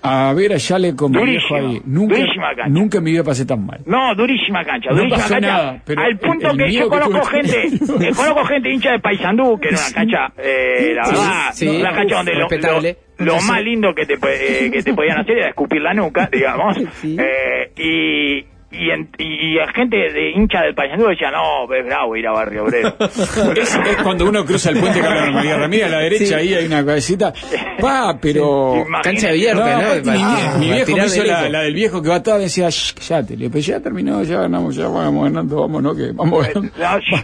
a 0.01 0.34
ver 0.34 0.53
a 0.53 0.58
Yale 0.58 0.96
con 0.96 1.12
mi 1.12 1.24
viejo 1.24 1.56
Durísimo, 1.56 1.72
ahí. 1.74 1.82
Nunca, 1.86 2.15
durísima 2.15 2.48
cancha. 2.56 2.68
nunca 2.70 2.98
en 3.00 3.03
mi 3.03 3.12
vida 3.12 3.24
pasé 3.24 3.46
tan 3.46 3.65
mal. 3.65 3.79
No, 3.86 4.15
durísima 4.15 4.63
cancha, 4.63 4.89
No 4.91 4.96
durísima 4.98 5.18
pasó 5.18 5.34
cancha. 5.34 5.48
nada, 5.48 5.82
pero 5.86 6.01
al 6.01 6.18
punto 6.20 6.51
el- 6.51 6.62
el 6.62 6.65
que 6.68 6.74
yo 6.74 6.84
que 6.84 7.00
conozco 7.00 7.25
gente, 7.25 7.63
eh, 8.08 8.12
conozco 8.15 8.46
gente 8.46 8.74
hincha 8.74 8.91
de 8.91 9.00
Paysandú, 9.00 9.60
que 9.60 9.68
era 9.70 9.77
una 9.77 9.94
cancha, 9.94 10.34
eh, 10.38 10.94
la 10.96 11.08
verdad, 11.08 11.50
sí, 11.53 11.68
una 11.68 11.94
cancha 11.94 12.15
donde 12.15 12.34
lo, 12.36 12.48
respetable. 12.48 12.98
lo- 13.18 13.25
lo 13.25 13.41
más 13.41 13.62
lindo 13.62 13.94
que 13.94 14.06
te, 14.06 14.13
eh, 14.13 14.72
que 14.72 14.82
te 14.84 14.94
podían 14.94 15.20
hacer 15.20 15.38
era 15.39 15.50
escupir 15.50 15.82
la 15.82 15.94
nuca, 15.94 16.29
digamos. 16.32 16.77
Sí. 17.01 17.18
Eh, 17.20 17.72
y, 17.77 18.59
y, 18.72 18.90
en- 18.92 19.10
y, 19.18 19.24
y 19.24 19.56
la 19.56 19.72
gente 19.74 19.98
de 19.98 20.32
hincha 20.32 20.62
del 20.62 20.76
Paysandú 20.76 21.08
decía, 21.08 21.32
no, 21.32 21.72
es 21.74 21.86
bravo 21.86 22.16
ir 22.16 22.28
a 22.28 22.32
Barrio 22.32 22.64
Obrero. 22.66 22.96
Es, 23.60 23.76
es 23.76 23.96
cuando 24.04 24.28
uno 24.28 24.46
cruza 24.46 24.70
el 24.70 24.80
puente 24.80 25.00
Carlos 25.02 25.34
María 25.34 25.58
Ramírez 25.58 25.86
a 25.88 25.90
la 25.90 26.00
derecha, 26.00 26.38
ahí 26.38 26.54
hay 26.54 26.66
una 26.66 26.86
cabecita. 26.86 27.34
Pa, 27.80 28.18
pero. 28.22 28.76
Imagínate. 28.76 29.04
Cancha 29.10 29.30
abierta, 29.30 30.02
No, 30.04 30.12
mi, 30.12 30.20
Ah, 30.22 30.58
viejo 30.60 30.96
me 30.96 31.06
hizo 31.06 31.22
de 31.24 31.50
la, 31.50 31.62
del 31.62 31.74
viejo 31.74 32.02
que 32.02 32.10
va 32.10 32.16
atrás 32.16 32.40
decía, 32.40 32.70
"Shh, 32.70 32.94
callate. 32.96 33.36
Le 33.38 33.50
dije, 33.50 33.72
ya 33.72 33.80
terminó, 33.80 34.22
ya 34.24 34.42
ganamos, 34.42 34.76
ya 34.76 34.88
vamos 34.88 35.24
ganando, 35.26 35.56
vamos, 35.62 35.82
¿no? 35.84 35.96
Que 35.96 36.12
vamos 36.14 36.48
no, 36.56 36.62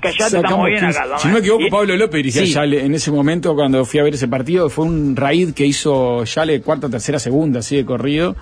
callate, 0.01 0.37
estamos 0.37 0.65
bien 0.67 0.79
15. 0.85 0.99
acá. 0.99 1.17
Si 1.19 1.27
no 1.27 1.33
me 1.35 1.39
equivoco, 1.41 1.63
Y- 1.63 1.69
Pablo 1.69 1.95
López 1.95 2.17
dirigía 2.17 2.41
Sí. 2.45 2.53
Yale 2.53 2.85
en 2.85 2.93
ese 2.95 3.11
momento 3.11 3.53
cuando 3.55 3.85
fui 3.85 3.99
a 3.99 4.03
ver 4.03 4.13
ese 4.13 4.27
partido. 4.27 4.69
Fue 4.69 4.85
un 4.85 5.15
raid 5.15 5.53
que 5.53 5.65
hizo 5.65 6.23
Yale 6.23 6.61
cuarta, 6.61 6.89
tercera, 6.89 7.19
segunda, 7.19 7.59
así 7.59 7.75
de 7.75 7.85
corrido. 7.85 8.35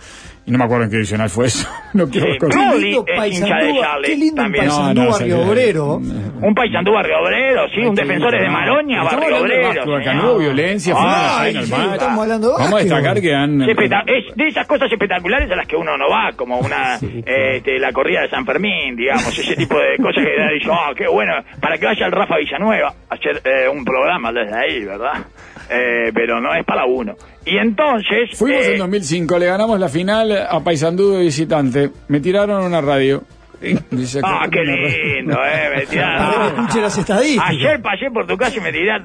Y 0.45 0.51
no 0.51 0.57
me 0.57 0.65
acuerdo 0.65 0.83
en 0.85 0.89
qué 0.91 0.97
edicional 0.97 1.29
fue 1.29 1.45
eso. 1.47 1.67
No 1.93 2.09
quiero 2.09 2.25
Sí, 2.25 2.33
recordar. 2.33 2.73
Qué 2.73 2.79
lindo 2.79 3.05
Charlie 3.81 4.07
qué 4.07 4.15
lindo 4.17 4.41
también. 4.41 4.65
Paysandú 4.65 5.01
No, 5.01 5.05
no, 5.05 5.11
barrio 5.11 5.41
obrero. 5.43 5.85
Un 6.41 6.55
paisandú 6.55 6.91
barrio 6.91 7.19
obrero, 7.21 7.61
sí, 7.69 7.81
un 7.81 7.95
Qué 7.95 8.01
defensores 8.01 8.41
de 8.41 8.47
Estamos 9.03 9.29
barrio 9.29 9.41
obrero. 9.41 10.13
no 10.15 10.31
hubo 10.31 10.39
violencia, 10.39 10.95
Ay, 10.97 11.53
sí, 11.53 11.59
estamos 11.93 12.19
hablando 12.23 12.47
de 12.49 12.53
Vamos 12.57 12.73
a 12.73 12.83
destacar 12.83 13.21
que 13.21 13.33
han... 13.35 13.61
Es 13.61 14.35
de 14.35 14.47
esas 14.47 14.67
cosas 14.67 14.91
espectaculares 14.91 15.51
a 15.51 15.55
las 15.55 15.67
que 15.67 15.75
uno 15.75 15.95
no 15.97 16.09
va, 16.09 16.31
como 16.35 16.57
una 16.57 16.95
eh, 17.01 17.57
este, 17.57 17.77
la 17.77 17.91
corrida 17.93 18.21
de 18.21 18.29
San 18.29 18.43
Fermín, 18.43 18.95
digamos, 18.95 19.37
ese 19.37 19.55
tipo 19.55 19.75
de 19.77 19.97
cosas 19.97 20.23
que 20.25 20.53
dice, 20.55 20.69
oh, 20.69 20.95
qué 20.95 21.07
bueno, 21.07 21.33
para 21.61 21.77
que 21.77 21.85
vaya 21.85 22.07
el 22.07 22.11
Rafa 22.11 22.37
Villanueva 22.37 22.93
a 23.07 23.13
hacer 23.13 23.39
eh, 23.45 23.69
un 23.69 23.85
programa 23.85 24.31
desde 24.31 24.57
ahí, 24.57 24.83
¿verdad? 24.83 25.23
Eh, 25.69 26.11
pero 26.13 26.39
no 26.39 26.53
es 26.53 26.65
para 26.65 26.85
uno. 26.85 27.15
Y 27.45 27.57
entonces... 27.57 28.37
Fuimos 28.37 28.65
eh, 28.65 28.73
en 28.73 28.79
2005, 28.79 29.39
le 29.39 29.45
ganamos 29.45 29.79
la 29.79 29.89
final 29.89 30.31
a 30.31 30.59
Paysandú 30.63 31.11
de 31.11 31.23
visitante. 31.23 31.89
Me 32.07 32.19
tiraron 32.19 32.63
una 32.63 32.81
radio. 32.81 33.23
Dice 33.91 34.19
Ah, 34.23 34.47
qué 34.51 34.61
lindo, 34.63 35.37
eh, 35.45 35.69
me 35.75 35.85
tiraron. 35.85 36.67
las 36.81 36.97
estadísticas. 36.97 37.49
Ayer 37.49 37.81
pasé 37.81 38.11
por 38.11 38.25
tu 38.27 38.35
casa 38.37 38.57
y 38.57 38.61
me 38.61 38.71
tiraron, 38.71 39.03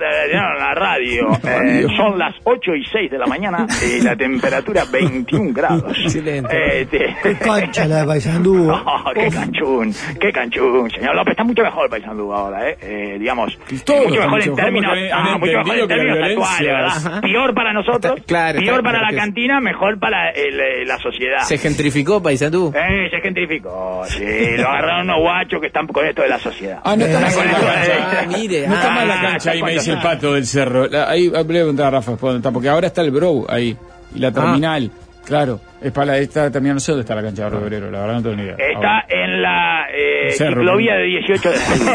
la 0.58 0.74
radio. 0.74 1.28
Eh, 1.44 1.86
son 1.96 2.18
las 2.18 2.34
8 2.44 2.74
y 2.74 2.84
6 2.84 3.10
de 3.10 3.18
la 3.18 3.26
mañana 3.26 3.66
y 3.86 4.00
la 4.02 4.16
temperatura 4.16 4.84
21 4.90 5.52
grados. 5.52 5.96
Excelente. 6.04 6.80
Eh, 6.80 6.86
te- 6.86 7.16
Qué 7.22 7.34
cancha 7.36 7.86
la 7.86 8.00
de 8.00 8.06
Paysandú. 8.06 8.70
Oh, 8.70 9.10
qué 9.14 9.28
canchún, 9.30 9.94
qué 10.20 10.32
canchún, 10.32 10.90
señor 10.90 11.14
López. 11.14 11.32
Está 11.32 11.44
mucho 11.44 11.62
mejor 11.62 11.84
el 11.84 11.90
Paysandú 11.90 12.32
ahora, 12.32 12.68
¿eh? 12.70 12.76
Eh, 12.80 13.16
digamos, 13.18 13.58
Todo 13.84 14.04
mucho 14.08 14.20
mejor 14.20 14.42
en 14.42 14.54
términos, 14.56 14.92
ah, 15.12 15.36
mucho 15.38 15.52
mejor 15.58 15.78
en 15.78 15.88
términos 15.88 16.18
actuales, 16.22 16.60
es- 16.60 17.04
¿verdad? 17.04 17.20
Peor 17.22 17.54
para 17.54 17.72
nosotros, 17.72 18.16
Está- 18.16 18.26
claro, 18.26 18.58
peor 18.60 18.78
está- 18.78 18.82
para 18.82 19.10
la 19.10 19.16
cantina, 19.16 19.60
mejor 19.60 19.98
para 19.98 20.30
el, 20.30 20.58
eh, 20.60 20.84
la 20.84 20.98
sociedad. 20.98 21.40
Se 21.42 21.58
gentrificó 21.58 22.22
Paysandú. 22.22 22.72
Eh, 22.74 23.08
se 23.10 23.20
gentrificó, 23.20 24.02
sí, 24.06 24.24
lo 24.56 24.68
agarraron 24.68 25.10
unos 25.10 25.20
guachos 25.20 25.60
que 25.60 25.66
están 25.66 25.86
con 25.86 26.06
esto 26.06 26.22
de 26.22 26.28
la 26.28 26.38
sociedad. 26.38 26.80
Ah, 26.84 26.96
no 26.96 27.04
está 27.04 27.20
mal 27.20 27.30
la 27.36 27.52
cancha. 27.52 28.20
Ah, 28.20 28.26
mire, 28.26 28.66
No 28.66 28.74
está 28.74 28.88
ah, 28.88 28.94
mal 28.94 29.08
la 29.08 29.20
cancha, 29.20 29.50
ahí 29.50 29.62
me 29.62 29.72
dice 29.72 29.90
el 29.90 29.98
ah. 29.98 30.02
pato 30.02 30.34
del 30.34 30.46
cerro. 30.46 30.86
La- 30.88 31.08
Ahí 31.08 31.24
le 31.24 31.30
voy 31.30 31.40
a 31.40 31.44
preguntar 31.44 31.86
a 31.86 31.90
Rafa 31.90 32.16
porque 32.16 32.68
ahora 32.68 32.86
está 32.86 33.02
el 33.02 33.10
Bro 33.10 33.46
ahí. 33.48 33.76
Y 34.14 34.18
la 34.20 34.32
terminal, 34.32 34.90
claro. 35.24 35.60
Es 35.80 35.92
para 35.92 36.06
la, 36.06 36.18
esta 36.18 36.50
terminal, 36.50 36.76
no 36.76 36.80
sé 36.80 36.92
dónde 36.92 37.02
está 37.02 37.14
la 37.14 37.22
cancha 37.22 37.44
de 37.44 37.50
Barrio 37.50 37.66
Obrero, 37.66 37.90
la 37.90 38.00
verdad 38.00 38.14
no 38.14 38.22
tengo 38.22 38.36
ni 38.36 38.42
idea. 38.42 38.56
Está 38.58 39.04
en 39.08 39.42
la 39.42 39.86
eh, 39.92 40.34
de 40.36 41.02
18 41.04 41.50
de 41.50 41.58
julio. 41.58 41.92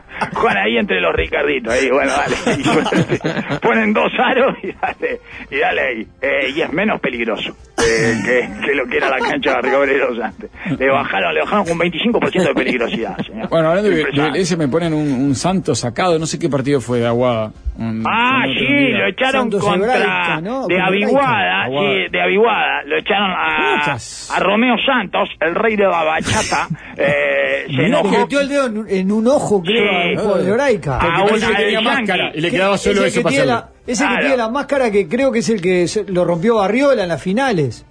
Juan 0.34 0.56
ahí 0.56 0.76
entre 0.78 1.00
los 1.00 1.14
Ricarditos, 1.14 1.72
ahí, 1.72 1.90
bueno, 1.90 2.12
dale. 2.12 2.36
Y 2.60 3.58
ponen 3.58 3.92
dos 3.92 4.10
aros 4.18 4.56
y 4.62 4.72
dale, 4.72 5.20
y 5.50 5.58
dale 5.58 5.80
ahí. 5.80 6.06
Eh, 6.20 6.50
y 6.54 6.60
es 6.60 6.72
menos 6.72 7.00
peligroso 7.00 7.54
eh, 7.78 8.14
que, 8.24 8.66
que 8.66 8.74
lo 8.74 8.86
que 8.86 8.96
era 8.98 9.08
la 9.10 9.18
cancha 9.18 9.54
de 9.62 9.70
Barrio 9.76 10.24
antes. 10.24 10.50
Le 10.78 10.90
bajaron, 10.90 11.34
le 11.34 11.40
bajaron 11.40 11.64
con 11.66 11.78
25% 11.78 12.42
de 12.48 12.54
peligrosidad, 12.54 13.16
señor. 13.24 13.48
Bueno, 13.48 13.68
hablando 13.70 13.90
de, 13.90 14.04
de 14.04 14.40
ese 14.40 14.56
me 14.56 14.68
ponen 14.68 14.92
un, 14.92 15.10
un 15.12 15.34
santo 15.34 15.74
sacado, 15.74 16.18
no 16.18 16.26
sé 16.26 16.38
qué 16.38 16.48
partido 16.48 16.80
fue 16.80 17.00
de 17.00 17.06
Aguada. 17.06 17.52
Un- 17.78 18.04
Ah, 18.06 18.42
sí, 18.46 18.66
día. 18.66 18.98
lo 18.98 19.08
echaron 19.08 19.42
Santos 19.42 19.64
contra 19.64 19.94
Hebraica, 19.96 20.40
¿no? 20.42 20.66
de 20.66 20.80
Aviguada, 20.80 21.66
sí, 21.68 22.08
de 22.10 22.20
Aviguada, 22.20 22.82
lo 22.84 22.98
echaron 22.98 23.30
a, 23.30 23.94
a 23.94 24.38
Romeo 24.40 24.74
Santos, 24.84 25.28
el 25.40 25.54
rey 25.54 25.76
de 25.76 25.84
la 25.84 26.04
bachata, 26.04 26.68
eh, 26.96 27.66
se 27.74 27.86
enojó. 27.86 28.10
metió 28.10 28.40
el 28.40 28.48
dedo 28.48 28.66
en, 28.66 28.84
en 28.88 29.12
un 29.12 29.26
ojo, 29.28 29.62
creo, 29.62 29.80
Sí. 30.02 30.09
Hebraica. 30.18 30.98
Ah, 31.00 31.24
Porque 31.28 31.46
que 31.46 31.54
tenía 31.54 31.80
máscara 31.80 32.30
y 32.34 32.40
le 32.40 32.50
Que- 32.50 32.56
quedaba 32.56 32.78
solo 32.78 33.04
ese 33.04 33.22
la- 33.44 33.68
Ese 33.86 34.04
que 34.04 34.08
Claro. 34.08 34.20
tiene 34.20 34.36
la 34.36 34.48
máscara 34.48 34.90
que 34.90 35.08
creo 35.08 35.32
que 35.32 35.40
es 35.40 35.48
el 35.48 35.60
que 35.60 35.86
lo 36.08 36.24
rompió 36.24 36.56
Barriola 36.56 37.02
en 37.02 37.08
las 37.08 37.22
finales. 37.22 37.86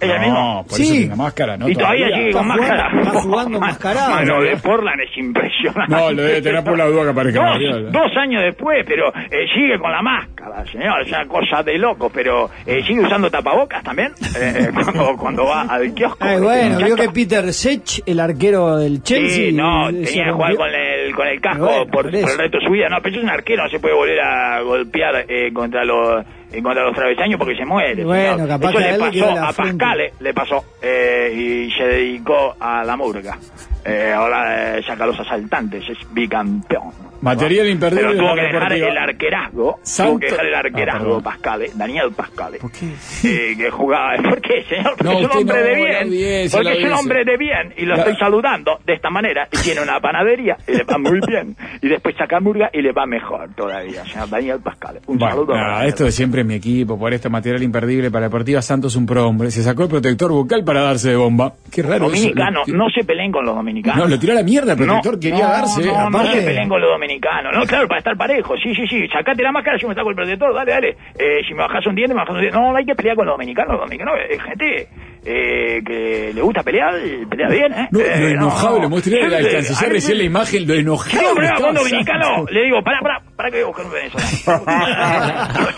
¿Es 0.00 0.08
el 0.08 0.18
mismo? 0.18 0.32
No, 0.34 0.64
por 0.66 0.78
Sí. 0.78 0.82
eso 0.84 0.92
tiene 0.94 1.08
la 1.08 1.16
máscara, 1.16 1.56
¿no? 1.58 1.68
y 1.68 1.74
todavía 1.74 2.06
sigue 2.06 2.28
Está 2.30 2.38
con 2.40 2.48
jugando- 2.48 2.62
máscara. 2.72 3.02
está 3.02 3.20
jugando 3.20 3.56
enmascarado. 3.58 4.10
Mano 4.14 4.42
de 4.42 4.56
Portland 4.56 5.00
es 5.02 5.18
impresionante. 5.18 5.94
No, 5.94 6.10
lo 6.12 6.22
debe 6.22 6.40
tener 6.40 6.64
por 6.64 6.78
la 6.78 6.86
duda 6.86 7.02
que 7.04 7.10
aparezca 7.10 7.40
Dos, 7.40 7.50
Barriola. 7.50 7.90
dos 7.90 8.16
años 8.16 8.42
después, 8.42 8.78
pero 8.88 9.08
eh, 9.14 9.46
sigue 9.54 9.78
con 9.78 9.92
la 9.92 10.00
máscara, 10.00 10.64
señor. 10.72 11.02
Es 11.02 11.08
una 11.08 11.26
cosa 11.28 11.62
de 11.62 11.76
loco, 11.76 12.10
pero 12.12 12.48
eh, 12.64 12.82
sigue 12.86 13.00
usando 13.00 13.30
tapabocas 13.30 13.82
también 13.84 14.12
eh, 14.40 14.70
cuando, 14.74 15.16
cuando 15.18 15.44
va 15.44 15.62
al 15.68 15.92
kiosco. 15.92 16.16
Ay, 16.18 16.36
Este 16.36 16.44
bueno, 16.46 16.78
vio 16.78 16.96
que 16.96 17.08
Peter 17.10 17.52
Sech, 17.52 18.02
el 18.06 18.20
arquero 18.20 18.78
del 18.78 19.02
Chelsea. 19.02 19.50
Sí, 19.50 19.52
no, 19.52 19.88
tenía 19.88 20.24
que 20.24 20.32
jugar 20.32 20.56
con 20.56 20.68
el, 20.70 20.74
con 21.12 21.26
el 21.26 21.40
casco 21.40 21.64
Bueno, 21.64 21.86
por, 21.86 22.06
el 22.06 22.38
resto 22.38 22.58
de 22.58 22.64
su 22.64 22.72
vida. 22.72 22.88
No, 22.88 22.96
pero 23.02 23.16
es 23.16 23.22
un 23.22 23.30
arquero, 23.30 23.64
no 23.64 23.70
se 23.70 23.78
puede 23.80 23.94
volver 23.94 24.20
a 24.20 24.60
golpear 24.62 25.24
eh, 25.28 25.52
contra 25.52 25.84
los 25.84 26.24
eh, 26.52 26.62
contra 26.62 26.84
los 26.84 26.94
travesaños 26.94 27.38
porque 27.38 27.56
se 27.56 27.64
muere. 27.64 28.04
Bueno, 28.04 28.46
capaz 28.46 28.70
Eso 28.70 28.78
que 28.78 28.84
a 28.84 28.92
le 28.92 28.98
pasó 28.98 29.30
a 29.30 29.52
frente. 29.52 29.78
Pascale, 29.78 30.12
le 30.20 30.34
pasó, 30.34 30.64
eh, 30.82 31.32
y 31.34 31.70
se 31.72 31.84
dedicó 31.84 32.56
a 32.58 32.84
la 32.84 32.96
murga. 32.96 33.38
Eh, 33.84 34.12
ahora 34.14 34.78
eh, 34.78 34.82
saca 34.86 35.04
a 35.04 35.06
los 35.06 35.18
asaltantes, 35.18 35.82
es 35.88 35.98
bicampeón. 36.12 37.10
Material 37.22 37.68
imperdible 37.68 38.06
Pero 38.12 38.18
tuvo 38.18 38.34
que 38.34 38.40
dejar 38.40 38.72
el 38.72 38.96
arquerazgo, 38.96 39.78
Santo- 39.82 40.10
tuvo 40.12 40.20
que 40.20 40.26
dejar 40.30 40.46
el 40.46 40.54
Ah, 40.54 40.58
arquerazgo. 40.60 41.20
Pascale, 41.22 41.70
Daniel 41.74 42.12
Pascale. 42.16 42.58
¿Por 42.58 42.72
qué? 42.72 42.86
Eh, 43.24 43.54
que 43.58 43.70
jugaba. 43.70 44.14
¿Por 44.22 44.40
qué, 44.40 44.64
señor? 44.68 44.94
Porque 44.96 45.04
No, 45.04 45.10
es 45.20 45.26
un 45.26 45.36
hombre 45.38 45.60
no, 45.60 45.64
de 45.66 45.74
bien. 45.74 46.48
porque 46.50 46.72
es 46.78 46.84
un 46.84 46.92
hombre 46.94 47.24
de 47.24 47.36
bien. 47.36 47.74
Y 47.76 47.84
lo 47.84 47.94
La- 47.94 48.02
estoy 48.02 48.16
saludando 48.16 48.78
de 48.86 48.94
esta 48.94 49.10
manera. 49.10 49.48
Y 49.52 49.58
tiene 49.58 49.82
una 49.82 50.00
panadería 50.00 50.56
y 50.66 50.72
le 50.72 50.84
va 50.84 50.96
muy 50.98 51.20
bien. 51.28 51.56
Y 51.82 51.88
después 51.88 52.16
saca 52.16 52.38
hamburga 52.38 52.70
y 52.72 52.80
le 52.80 52.92
va 52.92 53.04
mejor 53.06 53.50
todavía, 53.54 54.02
señor 54.06 54.30
Daniel 54.30 54.60
Pascale. 54.62 55.00
Un 55.06 55.18
Bueno, 55.18 55.34
saludo. 55.34 55.54
nada, 55.56 55.84
esto 55.86 56.04
de 56.04 56.12
siempre 56.12 56.40
es 56.40 56.46
mi 56.46 56.54
equipo, 56.54 56.98
por 56.98 57.12
este 57.12 57.28
material 57.28 57.62
imperdible 57.62 58.10
para 58.10 58.26
Deportiva 58.26 58.62
Santos 58.62 58.96
un 58.96 59.04
pro 59.04 59.26
hombre. 59.26 59.50
Se 59.50 59.62
sacó 59.62 59.82
el 59.82 59.88
protector 59.90 60.30
bucal 60.32 60.64
para 60.64 60.80
darse 60.82 61.10
de 61.10 61.16
bomba. 61.16 61.52
Qué 61.70 61.82
raro 61.82 62.06
eso. 62.06 62.14
Dominicano, 62.16 62.62
Lo- 62.66 62.76
no 62.78 62.88
se 62.90 63.04
peleen 63.04 63.30
con 63.30 63.44
los 63.44 63.54
dominicanos. 63.54 63.69
No, 63.72 64.06
lo 64.06 64.18
tiró 64.18 64.32
a 64.32 64.36
la 64.36 64.42
mierda 64.42 64.72
el 64.72 64.78
protector, 64.78 65.14
No, 65.14 65.20
quería 65.20 65.44
no, 65.46 65.52
darse. 65.52 65.84
No, 65.84 66.10
no 66.10 66.18
aparte. 66.18 66.40
se 66.40 66.46
peleen 66.46 66.68
con 66.68 66.80
los 66.80 66.90
dominicanos. 66.90 67.52
No, 67.54 67.64
claro, 67.66 67.88
para 67.88 67.98
estar 67.98 68.16
parejo. 68.16 68.54
Sí, 68.56 68.74
sí, 68.74 68.86
sí. 68.88 69.08
Sacate 69.08 69.42
la 69.42 69.52
máscara, 69.52 69.76
yo 69.78 69.88
me 69.88 69.94
saco 69.94 70.10
el 70.10 70.16
protector. 70.16 70.54
Dale, 70.54 70.72
dale. 70.72 70.96
Eh, 71.18 71.42
si 71.46 71.54
me 71.54 71.62
bajas 71.62 71.86
un 71.86 71.94
diente, 71.94 72.14
me 72.14 72.20
bajas 72.20 72.34
un 72.34 72.40
diente. 72.40 72.58
No, 72.58 72.70
no 72.72 72.76
hay 72.76 72.84
que 72.84 72.94
pelear 72.94 73.16
con 73.16 73.26
los 73.26 73.34
dominicanos. 73.34 73.72
Los 73.72 73.80
dominicanos 73.82 74.14
es 74.28 74.42
gente 74.42 74.88
eh, 75.24 75.80
que 75.84 76.32
le 76.34 76.40
gusta 76.42 76.62
pelear 76.62 76.94
pelea 77.28 77.48
bien, 77.48 77.72
¿eh? 77.72 77.88
No, 77.90 78.00
Eh, 78.00 78.20
lo 78.20 78.28
enojado, 78.28 78.76
no. 78.76 78.82
le 78.82 78.88
mostré 78.88 79.22
al 79.24 79.48
canciller 79.50 79.92
recién 79.92 80.18
la 80.18 80.24
imagen, 80.24 80.66
lo 80.66 80.74
enojado. 80.74 81.22
Yo 81.22 81.34
peleaba 81.34 81.58
con 81.60 81.74
dominicano, 81.74 82.44
le 82.50 82.64
digo, 82.64 82.82
pará, 82.82 82.98
pará, 83.02 83.22
pará 83.36 83.50
que 83.50 83.56
voy 83.56 83.64
a 83.64 83.66
buscar 83.66 83.86
un 83.86 83.92
venezolano. 83.92 84.64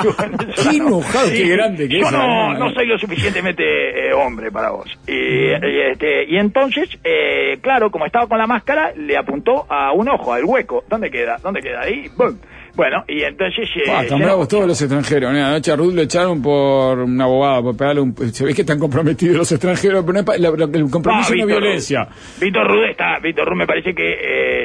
Qué 0.70 0.76
enojado, 0.76 1.28
qué 1.30 1.48
grande 1.48 1.88
que 1.88 2.00
yo 2.00 2.06
es, 2.06 2.12
no, 2.12 2.52
¿no? 2.52 2.58
no 2.58 2.74
soy 2.74 2.86
lo 2.86 2.98
suficientemente 2.98 3.62
eh, 3.64 4.12
hombre 4.12 4.50
para 4.50 4.70
vos. 4.70 4.86
Y, 5.06 5.12
y, 5.12 5.80
este, 5.90 6.24
y 6.28 6.36
entonces, 6.36 6.88
eh, 7.04 7.58
claro, 7.60 7.90
como 7.90 8.06
estaba 8.06 8.26
con 8.26 8.38
la 8.38 8.46
máscara, 8.46 8.92
le 8.96 9.16
apuntó 9.16 9.66
a 9.70 9.92
un 9.92 10.08
ojo, 10.08 10.32
al 10.32 10.44
hueco. 10.44 10.84
¿Dónde 10.88 11.10
queda? 11.10 11.36
¿Dónde 11.42 11.60
queda? 11.60 11.80
Ahí, 11.82 12.08
¡bum! 12.16 12.36
Bueno, 12.74 13.04
y 13.08 13.22
entonces... 13.22 13.68
eh, 13.76 13.90
Ah, 13.90 14.02
están 14.02 14.20
bravos 14.20 14.48
todos 14.48 14.66
los 14.66 14.80
extranjeros. 14.80 15.32
¿no? 15.32 15.44
Anoche 15.46 15.72
a 15.72 15.76
Ruth 15.76 15.92
lo 15.94 16.02
echaron 16.02 16.40
por 16.42 16.98
una 17.00 17.26
bobada, 17.26 17.62
por 17.62 17.76
pegarle 17.76 18.00
un... 18.00 18.14
Se 18.32 18.44
ve 18.44 18.54
que 18.54 18.62
están 18.62 18.78
comprometidos 18.78 19.36
los 19.36 19.52
extranjeros, 19.52 20.02
pero 20.02 20.12
no 20.14 20.18
es 20.20 20.24
pa- 20.24 20.36
la- 20.38 20.50
la- 20.50 20.78
el 20.78 20.90
compromiso 20.90 21.32
Ah, 21.32 21.36
no 21.36 21.40
es 21.42 21.46
violencia. 21.46 22.04
Rudd. 22.04 22.40
Víctor 22.40 22.66
Rudd 22.68 22.84
está, 22.90 23.18
Víctor 23.20 23.48
Rudd 23.48 23.58
me 23.58 23.66
parece 23.66 23.94
que 23.94 24.12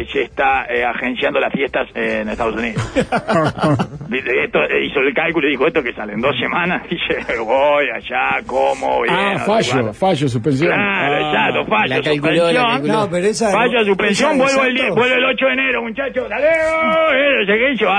eh, 0.01 0.07
se 0.11 0.21
está 0.23 0.65
eh, 0.65 0.83
agenciando 0.85 1.39
las 1.39 1.51
fiestas 1.51 1.87
eh, 1.95 2.19
en 2.21 2.29
Estados 2.29 2.55
Unidos. 2.55 2.81
Esto, 4.45 4.59
eh, 4.63 4.85
hizo 4.85 4.99
el 4.99 5.13
cálculo 5.13 5.47
y 5.47 5.51
dijo 5.51 5.67
esto 5.67 5.81
que 5.83 5.93
salen 5.93 6.21
dos 6.21 6.37
semanas. 6.39 6.83
Dice, 6.89 7.37
voy 7.39 7.85
allá, 7.93 8.41
como, 8.45 9.01
bien. 9.01 9.13
Ah, 9.15 9.33
no 9.33 9.39
sé 9.39 9.45
fallo, 9.71 9.93
fallo, 9.93 10.29
suspensión. 10.29 10.69
Claro, 10.71 11.15
Ah. 11.15 11.19
exacto, 11.49 11.65
fallo, 11.69 11.87
La 11.95 12.01
calculó, 12.01 12.31
la 12.31 12.37
suspensión. 12.37 12.71
calculó. 12.71 12.93
No, 12.93 13.09
pero 13.09 13.27
esa. 13.27 13.51
Fallo, 13.51 13.83
suspensión, 13.85 14.37
vuelvo 14.37 14.63
el, 14.63 14.75
vuelvo 14.91 15.15
el 15.15 15.25
8 15.25 15.45
de 15.45 15.53
enero, 15.53 15.81
muchachos, 15.83 16.29
dale, 16.29 16.47
oh, 16.47 17.13
eh, 17.13 17.45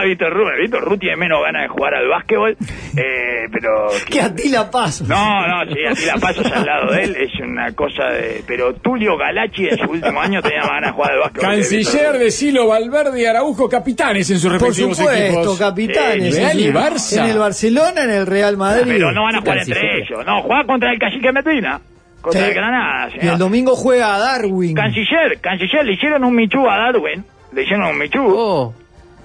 qué 0.06 0.12
hizo, 0.12 0.24
ah, 0.26 0.28
Víctor 0.30 0.60
Víctor 0.60 0.84
Rudd 0.84 0.98
tiene 0.98 1.16
menos 1.16 1.40
ganas 1.42 1.62
de 1.62 1.68
jugar 1.68 1.94
al 1.94 2.08
básquetbol, 2.08 2.56
eh, 2.96 3.48
pero... 3.52 3.86
Que 4.10 4.20
a 4.20 4.34
ti 4.34 4.48
la 4.48 4.70
paso. 4.70 5.04
No, 5.06 5.46
no, 5.46 5.70
sí, 5.72 5.78
aquí 5.88 6.04
la 6.06 6.14
pasos 6.16 6.50
al 6.50 6.64
lado 6.64 6.92
de 6.92 7.02
él, 7.02 7.16
es 7.16 7.30
una 7.40 7.72
cosa 7.72 8.04
de... 8.10 8.42
Pero 8.46 8.74
Tulio 8.74 9.16
Galachi 9.16 9.68
en 9.68 9.78
su 9.78 9.90
último 9.90 10.20
año 10.20 10.40
tenía 10.42 10.60
más 10.60 10.70
ganas 10.70 10.90
de 10.90 10.94
jugar 10.94 11.12
al 11.12 11.18
básquetbol. 11.20 11.50
que 11.50 11.56
Víctor 11.56 11.92
Canciller 11.92 12.18
de 12.18 12.30
Silo, 12.30 12.66
Valverde 12.68 13.20
y 13.20 13.24
Araujo, 13.26 13.68
capitanes 13.68 14.30
en 14.30 14.38
sus 14.38 14.50
Por 14.52 14.60
respectivos 14.60 14.96
supuesto, 14.98 15.38
equipos. 15.38 15.58
capitanes. 15.58 16.34
Sí, 16.34 16.40
Real 16.40 16.60
y 16.60 16.64
En- 16.68 16.74
Barça. 16.74 17.24
En 17.24 17.30
el 17.30 17.38
Barcelona, 17.38 18.04
en 18.04 18.10
el 18.10 18.26
Real 18.26 18.56
Madrid. 18.56 18.84
Pero 18.92 19.12
no 19.12 19.22
van 19.24 19.36
a 19.36 19.40
jugar 19.40 19.58
entre 19.58 19.80
sí. 19.80 19.86
ellos, 20.02 20.24
no, 20.26 20.42
juega 20.42 20.64
contra 20.64 20.92
el 20.92 20.98
Cacique 20.98 21.32
Medina, 21.32 21.80
contra 22.20 22.42
Sí. 22.42 22.48
el 22.48 22.54
Granada, 22.54 23.08
Y 23.10 23.14
el 23.14 23.20
señor. 23.20 23.38
domingo 23.38 23.74
juega 23.76 24.14
a 24.14 24.18
Darwin. 24.18 24.74
Canciller, 24.74 25.38
Canciller, 25.40 25.84
le 25.84 25.92
hicieron 25.94 26.24
un 26.24 26.34
Michu 26.34 26.68
a 26.68 26.76
Darwin, 26.76 27.24
le 27.52 27.62
hicieron 27.62 27.86
un 27.86 27.98
Michu. 27.98 28.20
Oh, 28.26 28.74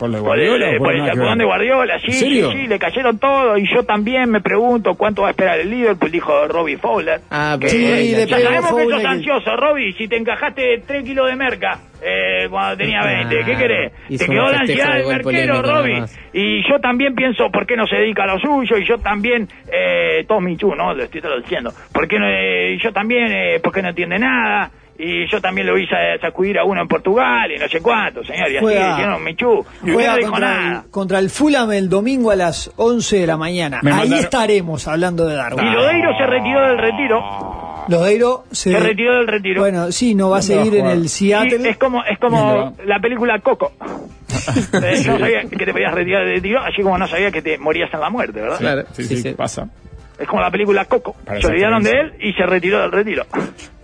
¿Por 0.02 0.10
lo 0.10 0.18
de 0.18 0.24
Por 0.24 0.40
el, 0.40 0.48
Guardiola 0.50 0.78
por 0.80 0.88
por 0.88 0.96
el 0.96 1.02
que 1.02 1.08
chapuzón 1.10 1.28
ver? 1.30 1.38
de 1.38 1.46
Guardiola, 1.46 2.00
sí, 2.00 2.06
¿En 2.08 2.14
sí, 2.14 2.42
sí, 2.62 2.68
le 2.68 2.80
cayeron 2.80 3.20
todos. 3.20 3.60
Y 3.60 3.72
yo 3.72 3.84
también 3.84 4.32
me 4.32 4.42
pregunto 4.42 4.96
cuánto 4.96 5.22
va 5.22 5.28
a 5.28 5.32
esperar 5.32 5.60
el 5.60 5.70
Liverpool, 5.70 6.10
dijo 6.10 6.48
Robbie 6.48 6.78
Fowler. 6.78 7.22
Ah, 7.30 7.56
Que- 7.62 7.68
pero 7.68 7.72
Sí, 7.72 8.12
le 8.16 8.18
la- 8.18 8.26
ya 8.26 8.40
sabemos 8.40 8.66
que 8.66 8.70
Fowler 8.72 8.90
sos 8.90 9.02
que- 9.02 9.08
ansioso, 9.08 9.56
Robbie. 9.58 9.94
Si 9.94 10.08
te 10.08 10.18
encajaste 10.18 10.82
3 10.88 11.04
kilos 11.04 11.30
de 11.30 11.36
merca 11.36 11.80
eh, 12.04 12.48
cuando 12.50 12.78
tenía 12.78 13.00
20, 13.06 13.46
¿qué 13.46 13.54
Ah, 13.54 13.58
querés? 13.60 13.92
hizo 14.10 14.26
Te 14.26 14.32
quedó 14.32 14.52
la 14.52 14.58
ansiedad 14.62 14.94
de 14.96 14.98
del 15.04 15.08
merquero, 15.08 15.62
Robbie. 15.62 16.04
Y 16.34 16.68
yo 16.68 16.80
también 16.80 17.14
pienso, 17.14 17.52
¿por 17.52 17.68
qué 17.68 17.76
no 17.78 17.86
se 17.86 17.98
dedica 17.98 18.24
a 18.24 18.26
lo 18.28 18.40
suyo? 18.40 18.76
Y 18.80 18.86
yo 18.88 18.98
también, 18.98 19.48
eh, 19.72 20.26
todo 20.28 20.42
Michu, 20.42 20.74
¿no? 20.74 20.96
Lo 20.96 21.04
estoy 21.04 21.22
traduciendo. 21.22 21.70
¿Por 21.94 22.08
qué 22.08 22.18
no, 22.18 22.26
eh, 22.28 22.76
yo 22.82 22.92
también, 22.92 23.32
eh, 23.32 23.60
¿por 23.62 23.72
qué 23.72 23.84
no 23.84 23.90
entiende 23.90 24.18
nada? 24.18 24.72
Y 25.04 25.28
yo 25.32 25.42
también 25.42 25.66
lo 25.68 25.78
hice 25.78 25.96
a 25.96 26.20
sacudir 26.20 26.60
a 26.60 26.64
uno 26.64 26.82
en 26.82 26.88
Portugal 26.88 27.52
y 27.52 27.58
no 27.58 27.68
sé 27.68 27.82
cuánto, 27.82 28.24
señor. 28.24 28.52
Y 28.52 28.58
así, 28.58 28.66
Juega- 28.66 28.90
diciendo, 28.96 29.20
Michu. 29.20 29.52
Y 29.52 29.56
usted 29.58 29.94
Juega 29.94 30.12
no 30.12 30.18
dijo 30.18 30.32
contra 30.32 30.48
nada. 30.58 30.82
el, 30.86 30.92
contra 30.92 31.20
el 31.20 31.30
Fulham 31.30 31.72
el 31.72 31.90
domingo 31.90 32.30
a 32.32 32.36
las 32.36 32.72
11 32.76 33.18
de 33.20 33.28
la 33.28 33.38
mañana. 33.38 33.80
Me 33.82 33.92
Ahí 33.92 33.98
mandaron- 34.10 34.24
estaremos 34.24 34.88
hablando 34.88 35.26
de 35.26 35.34
Y 35.34 35.38
Darwin. 35.38 35.74
Lodeiro 35.74 36.18
se 36.18 36.26
retiró 36.28 36.68
del 36.68 36.78
retiro. 36.78 37.20
Lodeiro 37.88 38.44
se, 38.52 38.72
Se 38.74 38.80
retiró 38.80 39.16
del 39.16 39.28
retiro. 39.28 39.62
Bueno, 39.62 39.92
sí, 39.92 40.14
no 40.14 40.30
va 40.30 40.38
a 40.38 40.40
¿Dónde 40.42 40.56
va 40.56 40.62
a 40.62 40.66
seguir 40.66 40.80
en 40.80 40.86
el 40.88 41.10
Sí, 41.10 41.30
Seattle. 41.30 41.70
es 41.70 41.78
como, 41.78 42.04
es 42.04 42.20
¿Dónde 42.20 42.38
como 42.38 42.76
la 42.86 43.00
película 43.00 43.40
Coco. 43.40 43.74
Eh, 44.32 45.02
yo 45.04 45.12
no 45.14 45.20
sabía 45.20 45.42
que 45.42 45.66
te 45.66 45.72
podías 45.74 45.94
retirar 45.94 46.24
del 46.26 46.36
retiro, 46.36 46.62
así 46.62 46.82
como 46.82 46.98
no 46.98 47.08
sabía 47.08 47.32
que 47.32 47.42
te 47.42 47.58
morías 47.58 47.94
en 47.94 48.00
la 48.00 48.10
muerte, 48.10 48.40
¿verdad? 48.42 48.58
Claro, 48.60 48.84
Sí, 48.94 49.04
sí, 49.04 49.18
sí, 49.18 49.22
sí. 49.24 49.34
pasa. 49.34 49.68
Es 50.18 50.28
como 50.28 50.42
la 50.42 50.50
película 50.52 50.86
Coco. 50.86 51.16
Se 51.40 51.48
olvidaron 51.48 51.84
de 51.84 51.90
él 51.92 52.14
y 52.22 52.34
se 52.34 52.46
retiró 52.46 52.80
del 52.82 52.92
retiro. 52.92 53.26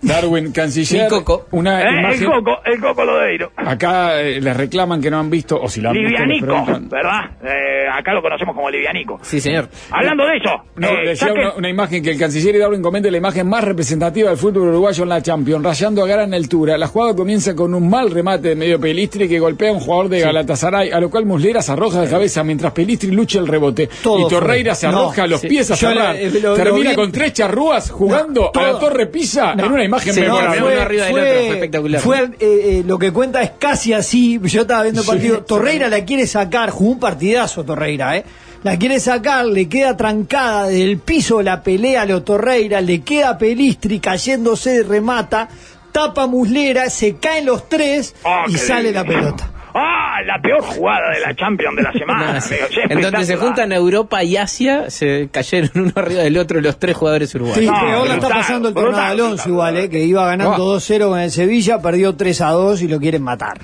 Darwin, 0.02 0.52
canciller. 0.52 1.08
Coco. 1.08 1.46
Una 1.52 1.82
Eh, 1.82 1.88
el 1.88 1.98
imagen. 2.00 2.26
Coco, 2.30 2.58
el 2.64 2.80
Coco 2.80 3.04
Lodeiro. 3.04 3.52
Acá 3.56 4.20
eh, 4.20 4.40
les 4.40 4.56
reclaman 4.56 5.00
que 5.00 5.10
no 5.10 5.18
han 5.18 5.28
visto, 5.30 5.60
o 5.60 5.68
si 5.68 5.80
lo 5.80 5.90
han 5.90 5.94
visto, 5.96 6.08
Livianico, 6.10 6.46
preguntan. 6.46 6.88
¿verdad? 6.88 7.20
Eh, 7.44 7.86
acá 7.92 8.12
lo 8.14 8.22
conocemos 8.22 8.54
como 8.54 8.70
Livianico. 8.70 9.18
Sí, 9.22 9.40
señor. 9.40 9.68
Hablando 9.90 10.24
de 10.26 10.36
eso, 10.36 10.50
No, 10.76 10.88
eh, 10.88 11.06
decía 11.08 11.32
una, 11.32 11.54
una 11.54 11.68
imagen 11.68 12.02
que 12.02 12.10
el 12.10 12.18
canciller 12.18 12.54
y 12.54 12.58
Darwin 12.58 12.82
comenta 12.82 13.10
la 13.10 13.16
imagen 13.16 13.48
más 13.48 13.64
representativa 13.64 14.28
del 14.28 14.38
fútbol 14.38 14.68
uruguayo 14.68 15.02
en 15.02 15.08
la 15.08 15.22
Champions, 15.22 15.64
rayando 15.64 16.04
a 16.04 16.06
gran 16.06 16.32
altura. 16.34 16.78
La 16.78 16.86
jugada 16.86 17.14
comienza 17.16 17.54
con 17.54 17.74
un 17.74 17.88
mal 17.88 18.10
remate 18.10 18.48
de 18.50 18.54
medio 18.56 18.80
Pelistri 18.80 19.28
que 19.28 19.38
golpea 19.38 19.70
a 19.70 19.72
un 19.74 19.80
jugador 19.80 20.08
de 20.08 20.20
Galatasaray, 20.20 20.90
a 20.90 21.00
lo 21.00 21.10
cual 21.10 21.26
Muslera 21.26 21.60
se 21.62 21.72
arroja 21.72 22.00
de 22.02 22.08
cabeza 22.08 22.44
mientras 22.44 22.72
Pelistri 22.72 23.10
lucha 23.10 23.38
el 23.38 23.46
rebote. 23.48 23.88
Todo 24.02 24.26
y 24.26 24.30
Torreira 24.30 24.72
fue. 24.74 24.80
se 24.80 24.86
arroja 24.86 25.16
No, 25.18 25.22
a 25.24 25.26
los 25.26 25.40
sí. 25.40 25.48
pies 25.48 25.70
a 25.70 25.76
cerrar. 25.76 26.14
le- 26.14 26.30
lo- 26.40 26.50
lo 26.50 26.54
Termina 26.54 26.94
con 26.94 27.10
tres 27.12 27.32
charrúas 27.32 27.90
jugando 27.90 28.50
No, 28.54 28.60
a 28.60 28.72
la. 28.72 28.78
Torre 28.78 29.06
Pisa 29.06 29.52
en 29.52 29.64
una 29.72 29.84
imagen 29.88 30.14
Sí, 30.14 30.20
no, 30.20 30.26
memorable. 30.26 30.60
fue- 30.60 30.72
uno 30.72 30.80
arriba 30.82 31.04
del 31.04 31.12
otro, 31.14 31.24
fue 31.26 31.48
espectacular. 31.50 32.00
fue, 32.00 32.18
eh, 32.18 32.28
eh, 32.40 32.82
lo 32.86 32.98
que 32.98 33.12
cuenta 33.12 33.42
es 33.42 33.50
casi 33.58 33.92
así. 33.92 34.40
Yo 34.44 34.62
estaba 34.62 34.82
viendo 34.84 35.00
el 35.00 35.04
Sí, 35.06 35.10
partido. 35.10 35.36
sí. 35.38 35.42
Torreira 35.46 35.88
la 35.88 36.04
quiere 36.04 36.26
sacar. 36.26 36.70
Jugó 36.70 36.92
un 36.92 37.00
partidazo 37.00 37.64
Torreira, 37.64 38.16
¿eh? 38.16 38.24
La 38.64 38.76
quiere 38.76 38.98
sacar, 38.98 39.46
le 39.46 39.68
queda 39.68 39.96
trancada 39.96 40.66
del 40.66 40.98
piso 40.98 41.42
la 41.42 41.62
pelea 41.62 42.02
a 42.02 42.06
lo 42.06 42.22
Torreira, 42.24 42.80
le 42.80 43.02
queda 43.02 43.38
Pelistri 43.38 44.00
cayéndose, 44.00 44.82
remata, 44.82 45.48
tapa 45.92 46.26
Muslera, 46.26 46.90
se 46.90 47.16
caen 47.16 47.46
los 47.46 47.68
tres 47.68 48.14
Ah, 48.24 48.44
y 48.48 48.54
sale 48.56 48.90
la 48.92 49.04
pelota. 49.04 49.50
Ah, 49.80 50.20
la 50.24 50.40
peor 50.42 50.60
jugada 50.62 51.10
de 51.14 51.20
la 51.20 51.34
Champions 51.34 51.76
de 51.76 51.82
la 51.82 51.92
semana. 51.98 52.24
Nada, 52.26 52.40
sí. 52.40 52.54
amigo. 52.54 52.68
Sí, 52.70 52.80
En 52.88 53.00
donde 53.00 53.24
se 53.24 53.36
juntan 53.36 53.72
Europa 53.72 54.22
y 54.24 54.36
Asia, 54.36 54.90
se 54.90 55.28
cayeron 55.30 55.70
uno 55.74 55.92
arriba 55.94 56.22
del 56.22 56.36
otro 56.38 56.60
los 56.60 56.78
tres 56.78 56.96
jugadores 56.96 57.30
Sí, 57.30 57.36
uruguayos. 57.38 57.64
No, 57.72 57.80
peor 57.80 58.08
la 58.08 58.14
está 58.14 58.28
pasando 58.28 58.68
el 58.68 58.74
brutal, 58.74 58.92
tornado 58.92 59.12
Alonso 59.12 59.34
brutal, 59.44 59.52
igual. 59.74 59.76
¿eh? 59.76 59.88
que 59.90 59.98
iba 60.00 60.26
ganando 60.26 60.54
Ah. 60.54 60.58
2-0 60.58 61.08
con 61.08 61.18
el 61.20 61.30
Sevilla, 61.30 61.80
perdió 61.80 62.16
3-2 62.16 62.82
y 62.82 62.88
lo 62.88 62.98
quieren 62.98 63.22
matar. 63.22 63.58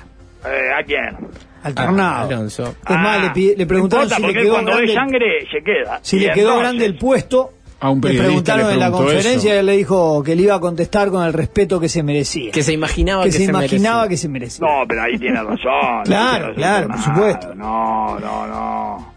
Eh, 0.45 0.69
¿A 0.79 0.83
quién? 0.83 1.27
Al 1.63 1.73
tornado. 1.73 2.27
Alonso. 2.29 2.75
Es 2.87 2.95
más, 2.95 3.35
le, 3.35 3.55
le 3.57 3.65
preguntaron 3.65 4.07
no 4.07 4.15
importa, 4.15 4.27
si 4.27 4.33
le 4.33 4.41
quedó 4.43 4.53
cuando 4.53 4.71
grande, 4.71 4.87
ve 4.87 4.93
sangre 4.93 5.47
se 5.51 5.63
queda. 5.63 5.99
si 6.03 6.17
Y 6.17 6.19
le 6.19 6.25
quedó 6.31 6.49
entonces- 6.49 6.61
grande 6.61 6.85
el 6.85 6.97
puesto. 6.97 7.51
A 7.79 7.89
un 7.89 7.97
le 7.97 8.01
periodista 8.01 8.23
preguntaron 8.55 8.67
le 8.67 8.73
en 8.73 8.79
la 8.79 8.91
conferencia 8.91 9.31
eso. 9.35 9.47
y 9.47 9.59
él 9.59 9.65
le 9.65 9.77
dijo 9.77 10.23
que 10.23 10.35
le 10.35 10.43
iba 10.43 10.55
a 10.55 10.59
contestar 10.59 11.09
con 11.09 11.25
el 11.25 11.33
respeto 11.33 11.79
que 11.79 11.89
se 11.89 12.03
merecía. 12.03 12.51
Que 12.51 12.63
se 12.63 12.73
imaginaba 12.73 13.23
que 13.23 13.29
que, 13.29 13.31
se, 13.33 13.37
se 13.39 13.43
imaginaba 13.45 13.97
merecía. 14.03 14.09
que 14.09 14.17
se 14.17 14.29
merecía. 14.29 14.67
No, 14.67 14.87
pero 14.87 15.01
ahí 15.03 15.17
tiene 15.17 15.43
razón. 15.43 15.57
Claro, 16.05 16.47
No 16.49 16.53
claro, 16.55 16.87
por 16.87 16.99
supuesto. 16.99 17.55
No, 17.55 18.19
no, 18.19 18.47
no. 18.47 19.15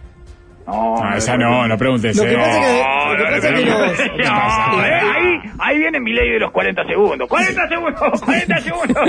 No, 0.66 0.96
No, 1.02 1.16
esa 1.16 1.36
no, 1.38 1.66
no 1.66 1.78
preguntes. 1.78 2.14
Lo 2.16 2.24
que 2.24 2.32
eh. 2.32 2.34
que- 2.36 2.82
No, 3.08 3.18
lo 3.18 3.24
que 3.24 3.30
no, 3.30 3.36
pasa 3.36 3.50
no, 3.50 3.56
que 3.58 3.64
no, 3.64 3.78
los- 3.78 3.98
no, 3.98 4.84
eh, 4.84 5.00
ahí, 5.14 5.50
ahí 5.58 5.78
viene 5.78 6.00
mi 6.00 6.12
ley 6.12 6.30
de 6.30 6.38
los 6.40 6.50
40 6.50 6.84
segundos. 6.86 7.28
40 7.28 7.68
segundos, 7.68 8.22
40 8.22 8.58
segundos. 8.60 9.08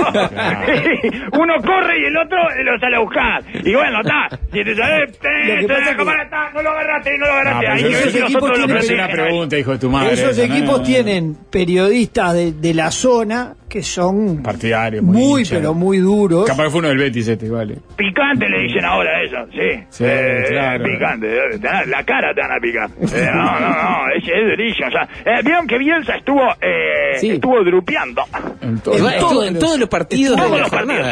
Uno 1.34 1.54
corre 1.62 2.00
y 2.02 2.06
el 2.06 2.18
otro 2.18 2.38
lo 2.64 2.80
sale 2.80 2.96
a 2.96 3.00
buscar. 3.00 3.44
Y 3.64 3.74
bueno, 3.74 4.02
está. 4.02 4.30
Si 4.52 4.64
te 4.64 4.76
sale, 4.76 5.08
que- 5.08 5.96
cámara 5.98 6.24
está, 6.24 6.50
no 6.54 6.62
lo 6.62 6.70
agarraste, 6.72 7.18
no 7.18 7.26
lo 7.26 7.32
No, 7.34 7.40
agarraste. 7.40 7.66
pero 7.66 7.74
Ahí 7.74 7.94
esos 7.94 8.16
equipos 8.16 8.54
tienen- 8.54 8.78
Es 8.78 8.90
una 8.92 9.04
protegen. 9.08 9.26
pregunta, 9.26 9.58
hijo 9.58 9.72
de 9.72 9.78
tu 9.80 9.90
madre. 9.90 10.14
Esos 10.14 10.38
equipos 10.40 10.84
tienen 10.84 11.36
periodistas 11.52 12.34
de, 12.34 12.52
de 12.54 12.74
la 12.74 12.92
zona 12.92 13.54
que 13.70 13.84
son 13.84 14.42
Partidarios, 14.42 15.04
muy 15.04 15.46
pero 15.48 15.76
muy 15.76 16.00
duros. 16.00 16.46
Capaz 16.48 16.64
que 16.64 16.70
fue 16.72 16.80
uno 16.80 16.88
del 16.90 16.98
Betis 16.98 17.28
este, 17.28 17.50
vale. 17.50 17.78
Picante 17.96 18.50
le 18.50 18.64
dicen 18.64 18.84
ahora 18.84 19.12
a 19.18 19.22
eso, 19.22 19.36
sí. 19.52 19.84
Sí, 19.90 20.04
Eh, 20.08 20.46
claro. 20.50 20.84
Picante, 20.86 21.28
eh, 21.38 21.60
la 21.86 22.04
cara 22.04 22.34
te 22.34 22.42
van 22.42 22.52
a 22.52 22.60
picar. 22.60 22.90
Eh, 23.00 23.30
no, 23.32 23.60
no, 23.60 23.70
no, 23.70 23.89
es, 24.16 24.24
es 24.24 24.58
durísimo. 24.58 24.88
O 24.88 24.92
sea, 24.92 25.08
eh, 25.26 25.42
Vieron 25.44 25.68
que 25.68 25.78
Bielsa 25.78 26.16
estuvo, 26.16 26.42
eh, 26.62 27.16
Sí. 27.18 27.32
estuvo 27.32 27.64
drupeando. 27.64 28.24
En 28.62 28.80
todo- 28.82 28.96
estuvo 28.96 29.30
todos 29.32 29.48
en 29.48 29.54
los- 29.56 29.64
todos 29.64 29.80
los 29.80 29.90
partidos 29.90 30.36
todos 30.38 30.52
de 30.52 30.58
la 30.58 30.62
los 30.64 30.70
partidos, 30.72 31.08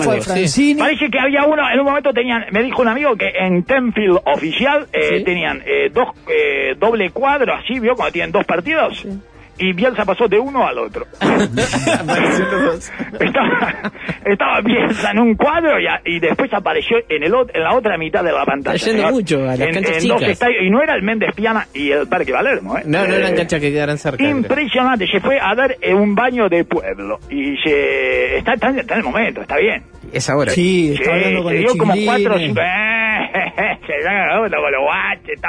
eh, 0.00 0.02
fue 0.02 0.16
sí. 0.20 0.22
Francini. 0.30 0.80
Parece 0.80 1.10
que 1.10 1.18
había 1.18 1.44
uno, 1.44 1.62
en 1.70 1.78
un 1.80 1.84
momento 1.86 2.12
tenían, 2.12 2.44
me 2.50 2.62
dijo 2.62 2.82
un 2.82 2.88
amigo 2.88 3.16
que 3.16 3.28
en 3.38 3.62
Tenfield 3.64 4.18
oficial 4.26 4.86
eh, 4.92 5.18
Sí. 5.18 5.24
tenían 5.24 5.62
eh, 5.66 5.90
dos 5.92 6.08
eh, 6.28 6.74
doble 6.78 7.10
cuadro, 7.10 7.54
así, 7.54 7.78
¿vio? 7.80 7.94
Cuando 7.94 8.12
tienen 8.12 8.32
dos 8.32 8.44
partidos. 8.44 9.04
Y 9.60 9.72
Bielsa 9.74 10.04
pasó 10.04 10.26
de 10.26 10.38
uno 10.38 10.66
al 10.66 10.78
otro. 10.78 11.06
estaba, 13.20 13.90
estaba 14.24 14.60
Bielsa 14.62 15.10
en 15.12 15.18
un 15.18 15.34
cuadro 15.34 15.78
y, 15.80 15.86
a- 15.86 16.00
y 16.04 16.18
después 16.20 16.52
apareció 16.52 16.96
en, 17.08 17.22
el, 17.22 17.32
en 17.52 17.62
la 17.62 17.74
otra 17.74 17.96
mitad 17.98 18.24
de 18.24 18.32
la 18.32 18.44
pantalla. 18.44 18.76
Está 18.76 18.86
yendo 18.88 19.02
señor. 19.02 19.12
mucho 19.14 19.36
a 19.44 19.56
las 19.56 19.60
En- 19.60 19.74
canchas 19.74 20.02
en 20.02 20.08
dos 20.08 20.18
chicas. 20.18 20.32
estadios. 20.32 20.62
y 20.64 20.70
no 20.70 20.82
era 20.82 20.94
el 20.94 21.02
Méndez 21.02 21.30
Piana 21.34 21.66
y 21.74 21.90
el 21.90 22.06
Parque 22.08 22.32
Valermo, 22.32 22.78
¿eh? 22.78 22.82
No, 22.86 23.06
no 23.06 23.12
Eh, 23.14 23.18
eran 23.18 23.34
canchas 23.36 23.60
que 23.60 23.70
quedaran 23.72 23.98
cerca. 23.98 24.22
Impresionante, 24.24 25.06
se 25.06 25.20
fue 25.20 25.38
a 25.40 25.54
dar 25.54 25.76
eh, 25.80 25.94
un 25.94 26.14
baño 26.14 26.48
de 26.48 26.64
pueblo 26.64 27.18
y 27.30 27.56
se 27.62 28.38
está, 28.38 28.54
está, 28.54 28.70
está 28.70 28.94
en 28.94 29.00
el 29.00 29.04
momento, 29.06 29.42
está 29.42 29.56
bien. 29.58 29.82
Es 30.12 30.28
ahora. 30.30 30.50
Sí, 30.52 30.92
está 30.94 31.04
Sí, 31.04 31.10
hablando 31.10 31.42
con 31.42 31.52
se 31.52 31.58
el 31.58 31.64
dio 31.64 31.76
como 31.76 31.92
cuatro 32.04 32.34
o 32.34 32.38
chiquilín. 32.38 32.48
cinco. 32.48 32.60
Eh, 32.62 33.09
se 33.86 34.02
da 34.04 34.36
con 34.38 34.72
los 34.72 34.82
guaches, 34.82 35.40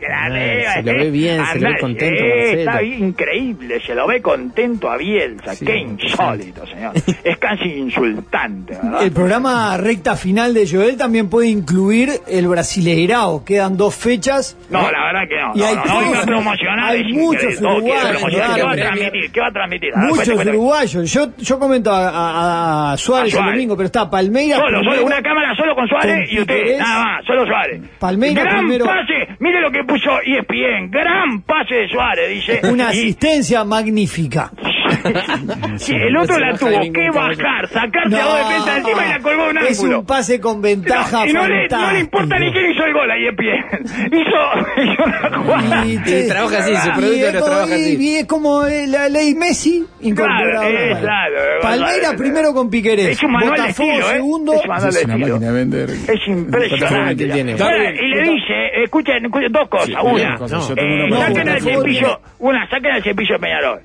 que 0.00 0.08
la 0.08 0.14
Ah, 0.16 0.24
arriba, 0.26 0.72
se 0.74 0.82
lo 0.82 0.90
eh. 0.92 0.94
ve 1.04 1.10
bien, 1.10 1.44
se 1.46 1.54
lo 1.54 1.60
ve 1.60 1.66
Andá, 1.68 1.80
contento, 1.80 2.16
sí, 2.22 2.28
Marcelo. 2.28 2.58
Está 2.60 2.80
bien, 2.80 3.04
increíble, 3.04 3.80
se 3.86 3.94
lo 3.94 4.06
ve 4.06 4.22
contento 4.22 4.90
a 4.90 4.96
Bielsa. 4.96 5.54
Sí, 5.54 5.64
Qué 5.66 5.76
insólito, 5.78 6.66
señor. 6.66 6.92
es 7.24 7.38
casi 7.38 7.64
insultante, 7.74 8.74
¿verdad? 8.82 9.02
El 9.02 9.12
programa 9.12 9.76
recta 9.76 10.16
final 10.16 10.54
de 10.54 10.66
Joel 10.68 10.96
también 10.96 11.28
puede 11.28 11.48
incluir 11.48 12.10
el 12.26 12.46
Brasileirao. 12.48 13.44
Quedan 13.44 13.76
dos 13.76 13.94
fechas. 13.94 14.56
No, 14.70 14.90
la 14.90 15.04
verdad 15.12 15.28
que 15.28 15.36
no. 15.40 15.52
Y 15.54 15.58
no, 15.58 15.66
hay 15.66 15.74
no, 15.76 15.84
no, 15.84 15.92
todos- 15.92 16.18
hay 16.18 16.26
promocionar. 16.26 16.96
muchos 17.12 17.60
uruguayos. 17.60 18.24
¿Qué 18.30 18.62
va 18.62 18.72
a 18.72 18.76
transmitir? 18.76 19.30
¿Qué 19.32 19.40
va 19.40 19.46
a 19.48 19.52
transmitir? 19.52 19.90
A 19.94 20.00
ver, 20.00 20.08
Muchos 20.10 20.46
uruguayos. 20.46 21.12
Yo, 21.12 21.28
yo 21.38 21.58
comento 21.58 21.90
a, 21.92 22.08
a- 22.08 22.92
a 22.92 22.96
Suárez, 22.96 23.34
A 23.34 23.38
el 23.40 23.44
domingo, 23.52 23.76
pero 23.76 23.86
está 23.86 24.08
Palmeiras. 24.10 24.58
Solo, 24.60 24.82
solo, 24.84 25.04
una 25.06 25.22
cámara 25.22 25.54
solo 25.56 25.74
con 25.74 25.88
Suárez 25.88 26.28
Con 26.28 26.36
y 26.36 26.40
usted, 26.40 26.78
nada 26.78 27.03
más, 27.04 27.24
solo 27.26 27.46
Suárez. 27.46 27.80
Palmeiras 27.98 28.44
Gran 28.44 28.58
primero. 28.60 28.86
pase, 28.86 29.36
mire 29.38 29.60
lo 29.60 29.70
que 29.70 29.84
puso 29.84 30.10
ESPN, 30.24 30.90
gran 30.90 31.42
pase 31.42 31.74
de 31.74 31.88
Suárez, 31.88 32.28
dice. 32.30 32.60
Una 32.70 32.84
Y- 32.84 32.98
asistencia 32.98 33.64
magnífica. 33.64 34.50
Sí, 35.78 35.94
el 35.94 36.16
otro 36.16 36.38
la 36.38 36.52
de 36.52 36.58
tuvo 36.58 36.92
que 36.92 37.10
bajar, 37.12 37.68
sacarse 37.68 38.16
a 38.20 38.24
dos 38.24 38.38
defensas 38.48 38.78
encima 38.78 39.06
y 39.06 39.08
la 39.10 39.18
colgó 39.20 39.48
un 39.50 39.58
es 39.58 39.78
ángulo. 39.80 40.00
un 40.00 40.06
pase 40.06 40.40
con 40.40 40.62
ventaja 40.62 41.26
y 41.28 41.32
no 41.32 41.46
le, 41.46 41.68
no 41.68 41.92
le 41.92 42.00
importa 42.00 42.38
ni 42.38 42.52
quién 42.52 42.70
hizo 42.70 42.84
el 42.84 42.92
gol 42.92 43.10
a 43.10 43.16
E 43.16 43.28
ESPN. 43.28 43.84
Hizo, 44.14 45.42
jugada. 45.42 45.86
Y, 45.86 46.28
trabaja 46.28 46.58
así, 46.58 46.76
su 46.76 46.90
producto 46.92 47.26
es 47.26 47.34
lo 47.34 47.40
como- 47.40 47.50
trabaja 47.52 47.76
y- 47.78 47.82
así. 47.82 47.96
y 48.12 48.16
es 48.16 48.26
como 48.26 48.66
eh, 48.66 48.86
la 48.86 49.08
ley 49.08 49.34
Messi 49.34 49.84
incorporada. 50.00 50.60
Claro, 50.60 50.68
eh, 50.68 50.88
Bueno. 50.90 51.00
claro, 51.00 51.34
Palmeiras 51.62 51.96
González. 51.96 52.20
primero 52.20 52.52
con 52.54 52.70
Piquerés. 52.70 53.06
Es 53.08 53.22
un 53.22 53.32
manual 53.32 53.52
de 53.54 53.60
Botafogo 53.62 53.88
estilo, 53.90 54.10
¿eh? 54.10 54.14
segundo. 54.14 54.52
Es 54.54 54.58
de 54.58 54.64
Es 54.64 55.04
una 55.04 55.14
estilo. 55.14 55.18
máquina 55.34 55.46
de 55.46 55.52
vender. 55.58 55.90
Es 55.90 56.28
impresionante. 56.28 57.26
¿Qué 57.26 57.32
tiene? 57.32 57.52
Ahora, 57.52 57.90
y 57.90 58.08
le 58.08 58.22
dice, 58.22 58.82
escuchen, 58.84 59.22
dos 59.50 59.68
cosas. 59.68 59.88
Una, 60.02 60.34
eh, 60.34 61.08
saquen 61.18 61.48
al 61.48 61.60
cepillo, 61.60 62.20
una, 62.38 62.68
saquen 62.68 62.90
al 62.92 63.02
cepillo 63.02 63.38
Peñarol. 63.38 63.80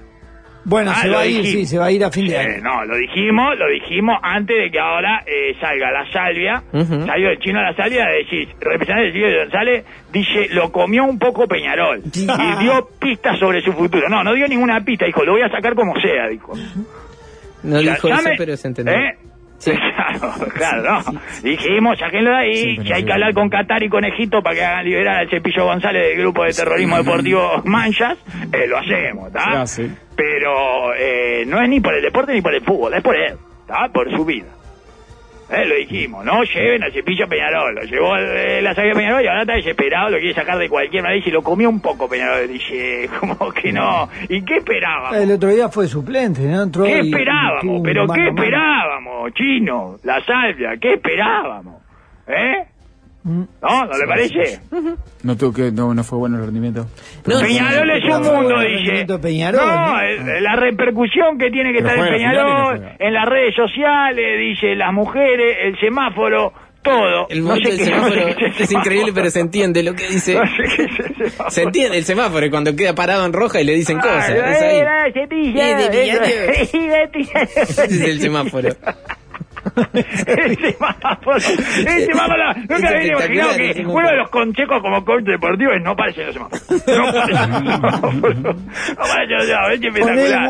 Bueno, 0.70 0.92
Ah, 0.96 1.02
se 1.02 1.10
va 1.10 1.22
a 1.22 1.26
ir, 1.26 1.46
sí, 1.46 1.66
se 1.66 1.78
va 1.80 1.86
a 1.88 1.92
ir 1.92 2.04
a 2.06 2.12
fin 2.12 2.28
de 2.28 2.36
Eh, 2.36 2.38
año. 2.38 2.62
no, 2.64 2.86
lo 2.86 2.96
dijimos, 2.96 3.58
lo 3.58 3.68
dijimos 3.68 4.18
antes 4.22 4.56
de 4.56 4.70
que 4.70 4.80
ahora 4.80 5.24
eh, 5.26 5.56
salga 5.60 5.92
la 5.92 6.10
salvia, 6.12 6.62
salió 6.72 7.30
el 7.32 7.40
chino 7.40 7.60
a 7.60 7.64
la 7.64 7.74
salvia, 7.76 8.06
decís, 8.08 8.48
representante 8.60 9.04
del 9.06 9.14
Silvio 9.14 9.40
González, 9.40 9.86
dice, 10.14 10.48
lo 10.52 10.72
comió 10.72 11.06
un 11.06 11.18
poco 11.18 11.48
Peñarol, 11.48 12.04
Sí. 12.14 12.28
y 12.28 12.64
dio 12.64 12.88
pistas 13.00 13.40
sobre 13.40 13.62
su 13.62 13.74
futuro. 13.74 14.08
No, 14.10 14.24
no 14.24 14.34
dio 14.34 14.48
ninguna 14.48 14.80
pista, 14.82 15.06
dijo, 15.06 15.24
lo 15.24 15.32
voy 15.34 15.42
a 15.42 15.50
sacar 15.50 15.74
como 15.74 16.00
sea, 16.00 16.28
dijo. 16.28 16.54
No 17.64 17.80
dijo 17.80 18.08
eso, 18.08 18.30
pero 18.38 18.56
se 18.56 18.68
entendió. 18.68 18.94
¿eh? 18.94 19.18
Claro, 19.64 20.34
claro, 20.54 21.02
no. 21.12 21.22
Dijimos, 21.44 22.00
saquenlo 22.00 22.32
de 22.32 22.38
ahí. 22.38 22.56
Sí, 22.56 22.78
si 22.84 22.94
hay 22.94 23.02
sí. 23.02 23.06
que 23.06 23.14
hablar 23.14 23.34
con 23.34 23.50
Qatar 23.50 23.84
y 23.84 23.90
con 23.90 24.06
Egipto 24.06 24.42
para 24.42 24.56
que 24.56 24.64
hagan 24.64 24.86
liberar 24.86 25.18
al 25.20 25.30
Cepillo 25.30 25.66
González 25.66 26.02
del 26.10 26.18
grupo 26.18 26.44
de 26.44 26.54
terrorismo 26.54 26.98
deportivo 26.98 27.62
Manchas, 27.66 28.18
eh, 28.52 28.68
lo 28.68 28.78
hacemos, 28.78 29.28
¿está? 29.28 29.62
Hace. 29.62 29.90
Pero 30.16 30.94
eh, 30.96 31.44
no 31.46 31.62
es 31.62 31.70
ni 31.70 31.80
por 31.80 31.94
el 31.94 32.02
deporte 32.02 32.34
ni 32.34 32.42
por 32.42 32.54
el 32.54 32.62
fútbol, 32.62 32.94
es 32.94 33.04
por 33.04 33.16
él, 33.16 33.36
¿está? 33.62 33.90
Por 33.90 34.10
su 34.12 34.26
vida. 34.26 34.48
Eh, 35.52 35.66
lo 35.66 35.76
dijimos, 35.76 36.24
no 36.24 36.44
lleven 36.44 36.84
al 36.84 36.92
Cepillo 36.94 37.26
a 37.26 37.28
Peñarol. 37.28 37.74
Lo 37.76 37.82
llevó 37.82 38.16
eh, 38.18 38.62
la 38.62 38.76
saga 38.76 38.90
de 38.90 38.94
Peñarol 38.96 39.24
y 39.24 39.28
ahora 39.28 39.42
está 39.42 39.54
desesperado, 39.56 40.10
lo 40.12 40.18
quiere 40.20 40.34
sacar 40.36 40.58
de 40.60 40.70
cualquier 40.70 41.02
manera 41.02 41.24
y 41.26 41.32
lo 41.32 41.42
comió 41.42 41.70
un 41.70 41.82
poco 41.82 42.08
Peñarol. 42.08 42.48
Dice, 42.48 43.10
como 43.20 43.52
que 43.52 43.72
no. 43.72 44.08
¿Y 44.30 44.44
qué 44.44 44.58
esperábamos? 44.58 45.18
El 45.18 45.32
otro 45.32 45.50
día 45.50 45.70
fue 45.70 45.88
suplente, 45.88 46.42
¿no? 46.42 46.62
Entró 46.64 46.84
¿Qué 46.84 47.02
y- 47.02 47.10
esperábamos? 47.10 47.82
¿Pero 47.84 48.08
qué 48.08 48.22
a 48.22 48.28
esperábamos, 48.30 49.34
chino? 49.34 49.96
La 50.04 50.24
salvia, 50.24 50.78
¿qué 50.80 50.94
esperábamos? 50.94 51.82
¿Eh? 52.28 52.66
¿No? 53.24 53.48
¿No 53.62 53.98
le 53.98 54.08
parece? 54.08 54.60
No, 55.24 55.36
tuvo 55.36 55.54
que, 55.54 55.72
no, 55.72 55.94
no 55.94 56.04
fue 56.04 56.18
bueno 56.20 56.38
el 56.38 56.46
rendimiento. 56.46 56.88
No, 57.26 57.40
Peñarol 57.42 57.92
es 57.92 58.04
un 58.06 58.22
mundo, 58.24 58.56
dice. 58.62 59.06
Peñarol, 59.22 59.60
no, 59.66 60.40
la 60.40 60.56
repercusión 60.56 61.38
que 61.38 61.52
tiene 61.52 61.74
que 61.74 61.80
Pero 61.84 61.90
estar 61.90 62.08
en 62.08 62.14
Peñarol, 62.14 62.90
en 62.98 63.14
las 63.14 63.26
redes 63.26 63.56
sociales, 63.56 64.40
dice 64.40 64.76
las 64.76 64.94
mujeres, 64.94 65.58
el 65.64 65.80
semáforo, 65.80 66.54
todo. 66.82 67.28
El 67.30 67.44
No 67.44 67.56
sé 67.58 67.62
del 67.62 67.78
qué- 67.78 67.92
no 67.92 68.08
sé 68.08 68.14
semáforo 68.14 68.54
es 68.58 68.72
increíble, 68.72 69.12
pero 69.14 69.30
se 69.30 69.42
entiende 69.42 69.84
lo 69.84 69.94
que 69.94 70.08
dice. 70.08 70.36
No 70.36 70.46
sé 70.46 70.64
es. 70.64 71.54
Se 71.54 71.64
entiende 71.64 71.98
el 71.98 72.06
semáforo 72.06 72.46
y 72.46 72.50
cuando 72.50 72.74
queda 72.74 72.96
parado 72.96 73.26
en 73.26 73.34
roja 73.34 73.60
y 73.60 73.66
le 73.66 73.74
dicen 73.74 74.00
cosas. 74.00 74.30
Ay, 74.30 74.38
Es 74.38 74.62
ahí. 74.62 74.80
es 76.62 76.74
el 78.06 78.22
semáforo. 78.22 78.70
El 79.94 80.58
semáforo. 80.58 81.38
El 81.38 82.06
semáforo. 82.06 82.54
Nunca 82.56 82.76
Es 82.78 82.86
había 82.86 83.08
imaginado 83.08 83.56
que 83.58 83.72
el 83.72 83.88
uno 83.88 84.10
de 84.10 84.16
los 84.18 84.30
consejos 84.30 84.82
como 84.82 85.06
coach 85.06 85.24
deportivo 85.24 85.72
es 85.72 85.84
no 85.84 85.96
parecen 85.96 86.26
los 86.28 86.34
semáforos. 86.36 86.88
No 86.88 87.12
semáforos. 87.12 88.36
No 88.44 88.56
parecen 88.96 89.38
los 89.38 89.46
semáforos. 89.46 89.74
Es 89.74 89.82
el 89.82 89.88
espectacular. 89.88 90.50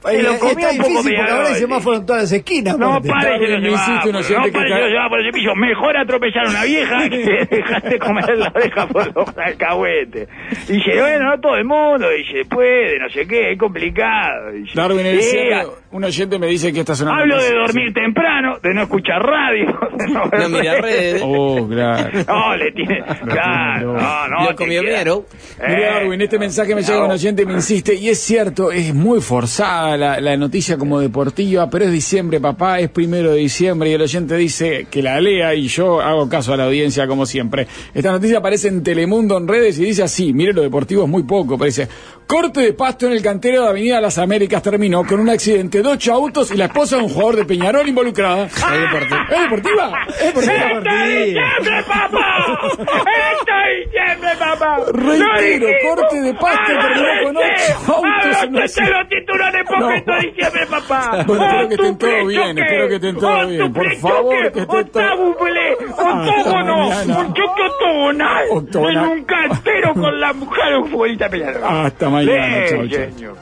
Se 0.00 0.22
lo 0.22 0.30
está 0.32 0.70
un 0.70 0.78
poco 0.94 1.02
ahora 1.30 1.46
hay 1.48 1.54
sí. 1.54 1.60
semáforo 1.60 1.96
en 1.96 2.06
todas 2.06 2.22
las 2.22 2.32
esquinas. 2.32 2.78
No 2.78 3.00
parecen 3.02 3.62
los 3.62 3.62
semáforos. 3.86 4.30
oyente 4.30 4.50
No 4.52 4.64
está- 4.66 4.78
los 4.80 4.90
semáforos. 4.90 5.26
Cepillo. 5.26 5.54
Mejor 5.56 5.96
atropellar 5.96 6.46
a 6.46 6.50
una 6.50 6.64
vieja 6.64 7.08
que 7.08 7.46
dejarte 7.50 7.98
comer 7.98 8.38
la 8.38 8.52
oreja 8.54 8.86
por 8.86 9.14
los 9.14 9.38
alcahuetes. 9.38 10.28
Dice, 10.68 11.00
bueno, 11.00 11.30
no 11.30 11.40
todo 11.40 11.56
el 11.56 11.64
mundo. 11.64 12.08
Dice, 12.10 12.44
puede, 12.48 12.98
no 12.98 13.08
sé 13.10 13.26
qué, 13.26 13.52
es 13.52 13.58
complicado. 13.58 14.52
Dice, 14.52 14.72
Darwin, 14.74 15.06
el 15.06 15.18
"Eh, 15.18 15.22
cierre, 15.22 15.66
un 15.90 16.04
oyente 16.04 16.38
me 16.38 16.46
dice 16.46 16.72
que 16.72 16.80
está 16.80 16.94
sonando. 16.94 17.20
Hablo 17.22 17.36
de 17.42 17.50
dormir 17.52 17.92
temprano, 17.92 18.58
de 18.62 18.74
no 18.74 18.82
escuchar 18.82 19.22
radio, 19.22 19.66
de 19.96 20.06
no 20.12 20.28
ver 20.30 20.40
No 20.42 20.48
mira 20.50 20.80
redes. 20.80 21.22
Oh, 21.24 21.66
claro. 21.68 22.10
No, 22.28 22.56
le 22.56 22.72
tiene. 22.72 23.02
Claro, 23.24 23.94
no, 23.94 24.28
no. 24.28 24.50
Lo 24.50 24.56
comió 24.56 24.82
Miero. 24.82 25.24
Mira, 25.58 25.78
Eh, 25.78 25.84
Darwin, 25.94 26.20
este 26.20 26.38
mensaje 26.38 26.74
me 26.74 26.82
llega 26.82 27.04
un 27.04 27.10
oyente 27.10 27.42
y 27.42 27.46
me 27.46 27.54
insiste, 27.54 27.94
y 27.94 28.08
es 28.08 28.20
cierto, 28.20 28.70
es 28.72 28.94
muy 28.94 29.20
forzada 29.20 29.96
la, 29.96 30.20
la 30.20 30.36
noticia 30.36 30.76
como 30.78 31.00
deportiva, 31.00 31.68
pero 31.70 31.86
es 31.86 31.92
diciembre, 31.92 32.40
papá, 32.40 32.78
es 32.80 32.88
primero 32.90 33.30
de 33.32 33.38
diciembre, 33.38 33.90
y 33.90 33.94
el 33.94 34.02
oyente 34.02 34.36
dice 34.36 34.86
que 34.90 35.02
la 35.02 35.20
lea, 35.20 35.54
y 35.54 35.68
yo 35.68 36.00
hago 36.00 36.28
caso 36.28 36.52
a 36.52 36.56
la 36.56 36.64
audiencia 36.64 37.06
como 37.06 37.26
siempre. 37.26 37.66
Esta 37.94 38.12
noticia 38.12 38.38
aparece 38.38 38.68
en 38.68 38.82
Telemundo 38.82 39.36
en 39.38 39.48
redes 39.48 39.78
y 39.78 39.84
dice 39.84 40.02
así, 40.02 40.32
mire 40.32 40.52
lo 40.52 40.62
deportivo 40.62 41.04
es 41.04 41.08
muy 41.08 41.22
poco, 41.22 41.56
pero 41.56 41.66
dice, 41.66 41.88
corte 42.26 42.60
de 42.60 42.72
pasto 42.72 43.06
en 43.06 43.12
el 43.12 43.22
cantero 43.22 43.62
de 43.62 43.68
Avenida 43.68 44.00
Las 44.00 44.18
Américas 44.18 44.62
terminó 44.62 45.04
con 45.06 45.20
un 45.20 45.28
accidente 45.30 45.82
de 45.82 45.88
ocho 45.88 46.12
autos 46.12 46.50
y 46.50 46.56
la 46.56 46.66
esposa 46.66 46.96
de 46.96 47.02
un 47.02 47.08
jugador 47.08 47.36
de 47.36 47.44
Peñarol 47.44 47.88
involucrada. 47.88 48.48
¿Es 48.60 48.80
deportiva? 48.80 49.26
¿Es 49.30 49.40
deportiva? 49.40 50.06
¿Es 50.08 50.34
deportiva? 50.34 50.66
¡Esto 50.70 50.90
es 50.90 51.24
diciembre, 51.24 51.82
papá! 51.86 52.58
¡Esto 52.70 53.52
es 53.70 53.86
diciembre, 53.86 54.30
papá! 54.38 54.76
Reitero, 54.92 55.68
corte 55.88 56.20
de 56.20 56.34
pasto 56.34 56.72
terminó 56.80 57.08
con 57.24 57.36
ocho 57.36 57.94
autos 57.94 58.42
en 58.42 58.48
una 58.50 58.58
¡Ábrase 58.60 58.82
los 58.90 59.08
titulares 59.08 59.62
porque 59.66 59.80
No. 59.80 59.90
esto 59.92 60.12
es 60.12 60.22
diciembre, 60.22 60.66
papá! 60.66 61.24
Bueno, 61.26 61.44
espero 61.44 61.68
que 61.68 61.74
estén 61.74 61.98
todo 61.98 62.10
Octuple 62.10 62.26
bien, 62.36 62.58
espero 62.58 62.88
que 62.88 62.94
estén 62.96 63.16
todo 63.16 63.46
bien. 63.46 63.72
Por 63.72 63.96
favor, 63.96 64.34
que 64.40 64.46
esté 64.48 64.66
todo- 64.66 64.80
octábuple, 64.80 65.76
Hasta 65.88 66.02
octógono, 66.02 66.88
un 66.88 67.34
choque 67.34 67.62
octogonal, 67.70 68.44
en 68.74 68.98
un 68.98 69.24
cantero 69.24 69.94
con 69.94 70.20
la 70.20 70.32
mujer 70.32 70.70
de 70.70 70.76
un 70.78 70.90
futbolista 70.90 71.28
Peñarol. 71.28 71.62
Hasta 71.64 72.08
mañana, 72.10 72.66
chau. 72.68 72.88
señor. 72.88 73.36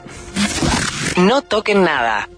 No 1.17 1.41
toquen 1.41 1.83
nada. 1.83 2.29